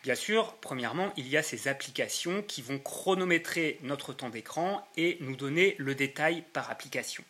Bien 0.02 0.14
sûr, 0.14 0.54
premièrement, 0.60 1.12
il 1.16 1.26
y 1.26 1.36
a 1.36 1.42
ces 1.42 1.68
applications 1.68 2.42
qui 2.42 2.62
vont 2.62 2.78
chronométrer 2.78 3.78
notre 3.82 4.12
temps 4.12 4.28
d'écran 4.28 4.86
et 4.96 5.16
nous 5.20 5.34
donner 5.34 5.74
le 5.78 5.94
détail 5.94 6.44
par 6.52 6.70
application. 6.70 7.24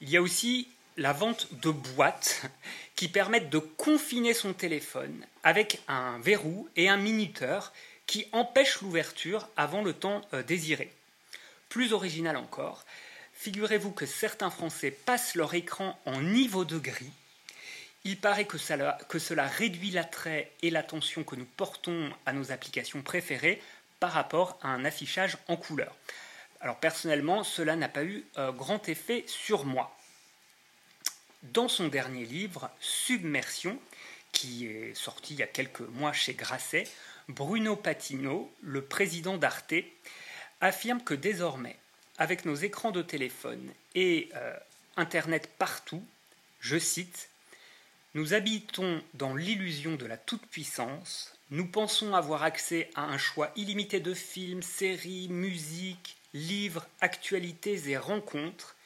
Il 0.00 0.10
y 0.10 0.16
a 0.16 0.22
aussi 0.22 0.68
la 0.96 1.12
vente 1.12 1.48
de 1.62 1.70
boîtes 1.70 2.42
qui 2.96 3.08
permettent 3.08 3.50
de 3.50 3.58
confiner 3.58 4.34
son 4.34 4.52
téléphone 4.52 5.24
avec 5.42 5.80
un 5.88 6.18
verrou 6.18 6.68
et 6.76 6.88
un 6.88 6.96
minuteur 6.96 7.72
qui 8.06 8.26
empêchent 8.32 8.82
l'ouverture 8.82 9.48
avant 9.56 9.82
le 9.82 9.92
temps 9.92 10.22
euh, 10.32 10.42
désiré. 10.42 10.92
Plus 11.68 11.92
original 11.92 12.36
encore, 12.36 12.84
figurez-vous 13.34 13.90
que 13.90 14.06
certains 14.06 14.50
Français 14.50 14.90
passent 14.90 15.34
leur 15.34 15.54
écran 15.54 15.98
en 16.06 16.20
niveau 16.20 16.64
de 16.64 16.78
gris. 16.78 17.10
Il 18.04 18.16
paraît 18.18 18.44
que 18.44 18.56
que 19.08 19.18
cela 19.18 19.46
réduit 19.48 19.90
l'attrait 19.90 20.52
et 20.62 20.70
l'attention 20.70 21.24
que 21.24 21.34
nous 21.34 21.44
portons 21.44 22.10
à 22.24 22.32
nos 22.32 22.52
applications 22.52 23.02
préférées 23.02 23.60
par 23.98 24.12
rapport 24.12 24.58
à 24.62 24.68
un 24.68 24.84
affichage 24.84 25.36
en 25.48 25.56
couleur. 25.56 25.96
Alors 26.60 26.78
personnellement, 26.78 27.44
cela 27.44 27.76
n'a 27.76 27.88
pas 27.88 28.04
eu 28.04 28.24
euh, 28.38 28.52
grand 28.52 28.88
effet 28.88 29.24
sur 29.26 29.64
moi. 29.64 29.96
Dans 31.42 31.68
son 31.68 31.88
dernier 31.88 32.24
livre, 32.24 32.70
Submersion, 32.80 33.78
qui 34.32 34.66
est 34.66 34.94
sorti 34.94 35.34
il 35.34 35.40
y 35.40 35.42
a 35.42 35.46
quelques 35.46 35.80
mois 35.80 36.12
chez 36.12 36.34
Grasset, 36.34 36.84
Bruno 37.28 37.76
Patino, 37.76 38.52
le 38.62 38.82
président 38.82 39.36
d'Arte, 39.36 39.74
affirme 40.60 41.02
que 41.02 41.14
désormais, 41.14 41.76
avec 42.18 42.44
nos 42.44 42.54
écrans 42.54 42.90
de 42.90 43.02
téléphone 43.02 43.72
et 43.94 44.28
euh, 44.34 44.56
Internet 44.96 45.50
partout, 45.58 46.04
je 46.60 46.78
cite, 46.78 47.28
Nous 48.14 48.32
habitons 48.32 49.02
dans 49.14 49.34
l'illusion 49.34 49.96
de 49.96 50.06
la 50.06 50.16
toute-puissance, 50.16 51.34
nous 51.50 51.66
pensons 51.66 52.14
avoir 52.14 52.42
accès 52.42 52.90
à 52.94 53.02
un 53.02 53.18
choix 53.18 53.52
illimité 53.56 54.00
de 54.00 54.14
films, 54.14 54.62
séries, 54.62 55.28
musique, 55.28 56.16
livres, 56.36 56.86
actualités 57.00 57.88
et 57.88 57.96
rencontres, 57.96 58.76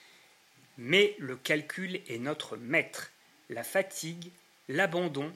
mais 0.78 1.16
le 1.18 1.36
calcul 1.36 2.00
est 2.08 2.18
notre 2.18 2.56
maître. 2.56 3.10
La 3.48 3.64
fatigue, 3.64 4.30
l'abandon, 4.68 5.32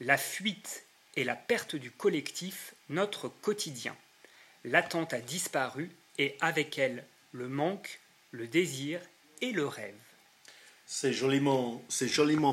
la 0.00 0.16
fuite 0.16 0.84
et 1.16 1.24
la 1.24 1.36
perte 1.36 1.76
du 1.76 1.90
collectif, 1.90 2.74
notre 2.88 3.28
quotidien 3.28 3.96
l'attente 4.64 5.12
a 5.12 5.20
disparu 5.20 5.90
et 6.18 6.36
avec 6.40 6.78
elle 6.78 7.04
le 7.32 7.48
manque, 7.48 8.00
le 8.30 8.46
désir 8.46 9.00
et 9.40 9.52
le 9.52 9.66
rêve. 9.66 9.94
C'est 10.90 11.12
joliment, 11.12 11.82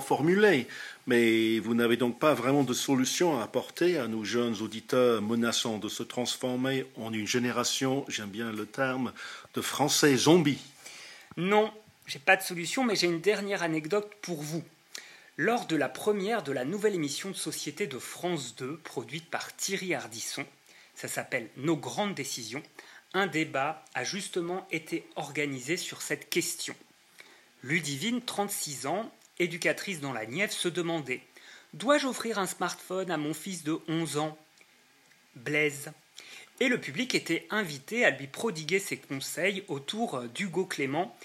formulé, 0.01 0.67
mais 1.07 1.57
vous 1.59 1.73
n'avez 1.73 1.95
donc 1.95 2.19
pas 2.19 2.33
vraiment 2.33 2.65
de 2.65 2.73
solution 2.73 3.39
à 3.39 3.43
apporter 3.43 3.97
à 3.97 4.09
nos 4.09 4.25
jeunes 4.25 4.61
auditeurs 4.61 5.21
menaçant 5.21 5.77
de 5.77 5.87
se 5.87 6.03
transformer 6.03 6.85
en 6.97 7.13
une 7.13 7.25
génération, 7.25 8.03
j'aime 8.09 8.29
bien 8.29 8.51
le 8.51 8.65
terme, 8.65 9.13
de 9.53 9.61
Français 9.61 10.17
zombies. 10.17 10.59
Non, 11.37 11.73
j'ai 12.07 12.19
pas 12.19 12.35
de 12.35 12.41
solution, 12.41 12.83
mais 12.83 12.97
j'ai 12.97 13.07
une 13.07 13.21
dernière 13.21 13.63
anecdote 13.63 14.11
pour 14.21 14.41
vous. 14.41 14.65
Lors 15.37 15.65
de 15.65 15.77
la 15.77 15.87
première 15.87 16.43
de 16.43 16.51
la 16.51 16.65
nouvelle 16.65 16.95
émission 16.95 17.29
de 17.29 17.35
société 17.35 17.87
de 17.87 17.99
France 17.99 18.57
2, 18.57 18.81
produite 18.83 19.29
par 19.29 19.55
Thierry 19.55 19.93
Ardisson, 19.93 20.45
ça 20.93 21.07
s'appelle 21.07 21.49
Nos 21.55 21.77
grandes 21.77 22.15
décisions. 22.15 22.63
Un 23.13 23.27
débat 23.27 23.85
a 23.93 24.03
justement 24.03 24.67
été 24.71 25.07
organisé 25.15 25.77
sur 25.77 26.01
cette 26.01 26.29
question. 26.29 26.75
Ludivine, 27.63 28.21
36 28.21 28.85
ans, 28.87 29.11
éducatrice 29.39 29.99
dans 29.99 30.13
la 30.13 30.25
Nièvre, 30.25 30.53
se 30.53 30.67
demandait 30.67 31.21
Dois-je 31.73 32.07
offrir 32.07 32.39
un 32.39 32.47
smartphone 32.47 33.11
à 33.11 33.17
mon 33.17 33.33
fils 33.33 33.63
de 33.63 33.77
11 33.87 34.17
ans? 34.17 34.37
Blaise. 35.35 35.91
Et 36.59 36.69
le 36.69 36.79
public 36.79 37.15
était 37.15 37.47
invité 37.49 38.05
à 38.05 38.11
lui 38.11 38.27
prodiguer 38.27 38.79
ses 38.79 38.97
conseils 38.97 39.63
autour 39.67 40.21
d'Hugo 40.23 40.65
Clément. 40.65 41.15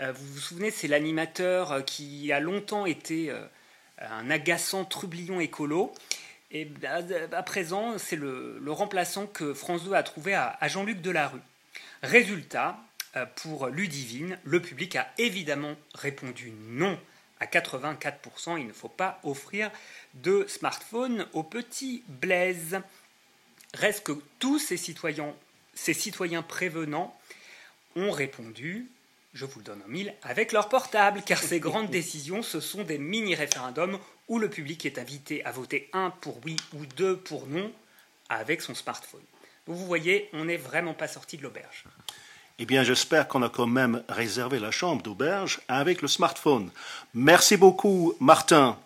Euh, 0.00 0.12
vous 0.12 0.26
vous 0.26 0.40
souvenez, 0.40 0.70
c'est 0.70 0.88
l'animateur 0.88 1.84
qui 1.84 2.32
a 2.32 2.40
longtemps 2.40 2.86
été 2.86 3.30
euh, 3.30 3.44
un 3.98 4.30
agaçant 4.30 4.86
trublion 4.86 5.40
écolo 5.40 5.92
et 6.52 6.68
à 7.32 7.42
présent, 7.42 7.96
c'est 7.98 8.16
le, 8.16 8.60
remplaçant 8.68 9.26
que 9.26 9.54
France 9.54 9.84
2 9.84 9.92
a 9.92 10.02
trouvé 10.02 10.34
à, 10.34 10.58
Jean-Luc 10.66 11.00
Delarue. 11.00 11.40
Résultat, 12.02 12.70
euh, 12.70 12.89
pour 13.36 13.68
Ludivine, 13.68 14.38
le 14.44 14.60
public 14.60 14.96
a 14.96 15.08
évidemment 15.18 15.76
répondu 15.94 16.52
non 16.68 16.98
à 17.40 17.46
84%. 17.46 18.58
Il 18.58 18.66
ne 18.66 18.72
faut 18.72 18.88
pas 18.88 19.20
offrir 19.24 19.70
de 20.14 20.44
smartphone 20.48 21.26
aux 21.32 21.42
petits 21.42 22.02
Blaise. 22.08 22.80
Reste 23.74 24.04
que 24.04 24.12
tous 24.38 24.58
ces 24.58 24.76
citoyens, 24.76 25.34
ces 25.74 25.94
citoyens 25.94 26.42
prévenants 26.42 27.18
ont 27.96 28.10
répondu 28.10 28.88
je 29.32 29.44
vous 29.44 29.60
le 29.60 29.64
donne 29.64 29.82
en 29.84 29.88
mille, 29.88 30.14
avec 30.22 30.52
leur 30.52 30.68
portable, 30.68 31.22
car 31.24 31.38
ces 31.38 31.60
grandes 31.60 31.90
décisions, 31.90 32.42
ce 32.42 32.60
sont 32.60 32.82
des 32.82 32.98
mini-référendums 32.98 33.98
où 34.28 34.38
le 34.38 34.50
public 34.50 34.86
est 34.86 34.98
invité 34.98 35.44
à 35.44 35.52
voter 35.52 35.88
un 35.92 36.10
pour 36.10 36.40
oui 36.44 36.56
ou 36.74 36.86
deux 36.86 37.16
pour 37.16 37.46
non 37.46 37.72
avec 38.28 38.60
son 38.62 38.74
smartphone. 38.74 39.22
vous 39.66 39.86
voyez, 39.86 40.28
on 40.32 40.44
n'est 40.44 40.56
vraiment 40.56 40.94
pas 40.94 41.08
sorti 41.08 41.36
de 41.36 41.42
l'auberge. 41.42 41.84
Eh 42.62 42.66
bien, 42.66 42.82
j'espère 42.82 43.26
qu'on 43.26 43.42
a 43.42 43.48
quand 43.48 43.66
même 43.66 44.02
réservé 44.10 44.58
la 44.58 44.70
chambre 44.70 45.00
d'auberge 45.00 45.62
avec 45.66 46.02
le 46.02 46.08
smartphone. 46.08 46.70
Merci 47.14 47.56
beaucoup, 47.56 48.12
Martin. 48.20 48.76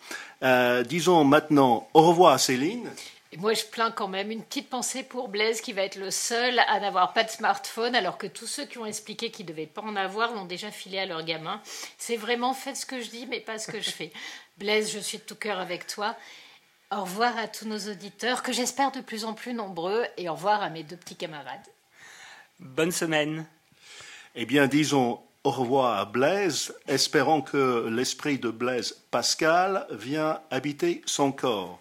Euh, 0.45 0.85
disons 0.85 1.25
maintenant 1.25 1.89
au 1.93 2.03
revoir, 2.03 2.39
Céline 2.39 2.89
moi, 3.37 3.53
je 3.53 3.65
plains 3.65 3.91
quand 3.91 4.07
même 4.07 4.31
une 4.31 4.45
petite 4.45 4.71
pensée 4.71 5.03
pour 5.03 5.27
Blaise 5.27 5.61
qui 5.61 5.73
va 5.73 5.83
être 5.83 5.97
le 5.97 6.13
seul 6.13 6.57
à 6.69 6.79
n'avoir 6.79 7.13
pas 7.13 7.25
de 7.25 7.31
smartphone, 7.31 7.97
alors 7.97 8.17
que 8.17 8.29
tous 8.29 8.47
ceux 8.47 8.65
qui 8.65 8.79
ont 8.79 8.87
expliqué 8.87 9.33
qu'ils 9.33 9.47
ne 9.47 9.51
devaient 9.51 9.67
pas 9.67 9.83
en 9.83 9.97
avoir 9.97 10.33
l'ont 10.33 10.45
déjà 10.45 10.71
filé 10.71 11.01
à 11.01 11.07
leurs 11.07 11.25
gamins. 11.25 11.61
C'est 11.99 12.17
vraiment 12.17 12.55
faites 12.55 12.77
ce 12.77 12.87
que 12.87 13.01
je 13.01 13.11
dis, 13.11 13.27
mais 13.27 13.41
pas 13.41 13.59
ce 13.59 13.73
que 13.73 13.81
je 13.81 13.91
fais. 13.91 14.13
Blaise, 14.59 14.93
je 14.93 15.01
suis 15.01 15.19
de 15.19 15.25
tout 15.25 15.35
cœur 15.35 15.59
avec 15.59 15.89
toi. 15.89 16.15
Au 16.93 17.01
revoir 17.01 17.37
à 17.37 17.49
tous 17.49 17.67
nos 17.67 17.91
auditeurs, 17.91 18.45
que 18.45 18.53
j'espère 18.53 18.93
de 18.93 19.01
plus 19.01 19.25
en 19.25 19.35
plus 19.35 19.53
nombreux, 19.53 20.05
et 20.17 20.29
au 20.29 20.35
revoir 20.35 20.63
à 20.63 20.71
mes 20.71 20.85
deux 20.85 20.97
petits 20.97 21.17
camarades. 21.17 21.67
Bonne 22.61 22.93
semaine. 22.93 23.45
Eh 24.37 24.47
bien, 24.47 24.67
disons 24.67 25.21
au 25.45 25.51
revoir 25.51 26.01
à 26.01 26.05
Blaise, 26.07 26.75
espérant 26.89 27.41
que 27.41 27.87
l'esprit 27.89 28.39
de 28.39 28.51
Blaise 28.51 28.97
Pascal 29.13 29.87
vient 29.91 30.41
habiter 30.51 31.03
son 31.07 31.31
corps. 31.31 31.79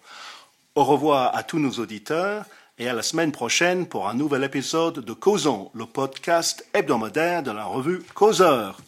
Au 0.76 0.84
revoir 0.84 1.34
à 1.34 1.42
tous 1.42 1.58
nos 1.58 1.72
auditeurs 1.72 2.44
et 2.78 2.88
à 2.88 2.92
la 2.92 3.02
semaine 3.02 3.32
prochaine 3.32 3.86
pour 3.86 4.08
un 4.08 4.14
nouvel 4.14 4.44
épisode 4.44 5.00
de 5.00 5.12
Causons, 5.12 5.72
le 5.74 5.86
podcast 5.86 6.64
hebdomadaire 6.74 7.42
de 7.42 7.50
la 7.50 7.64
revue 7.64 8.02
Causeur. 8.14 8.78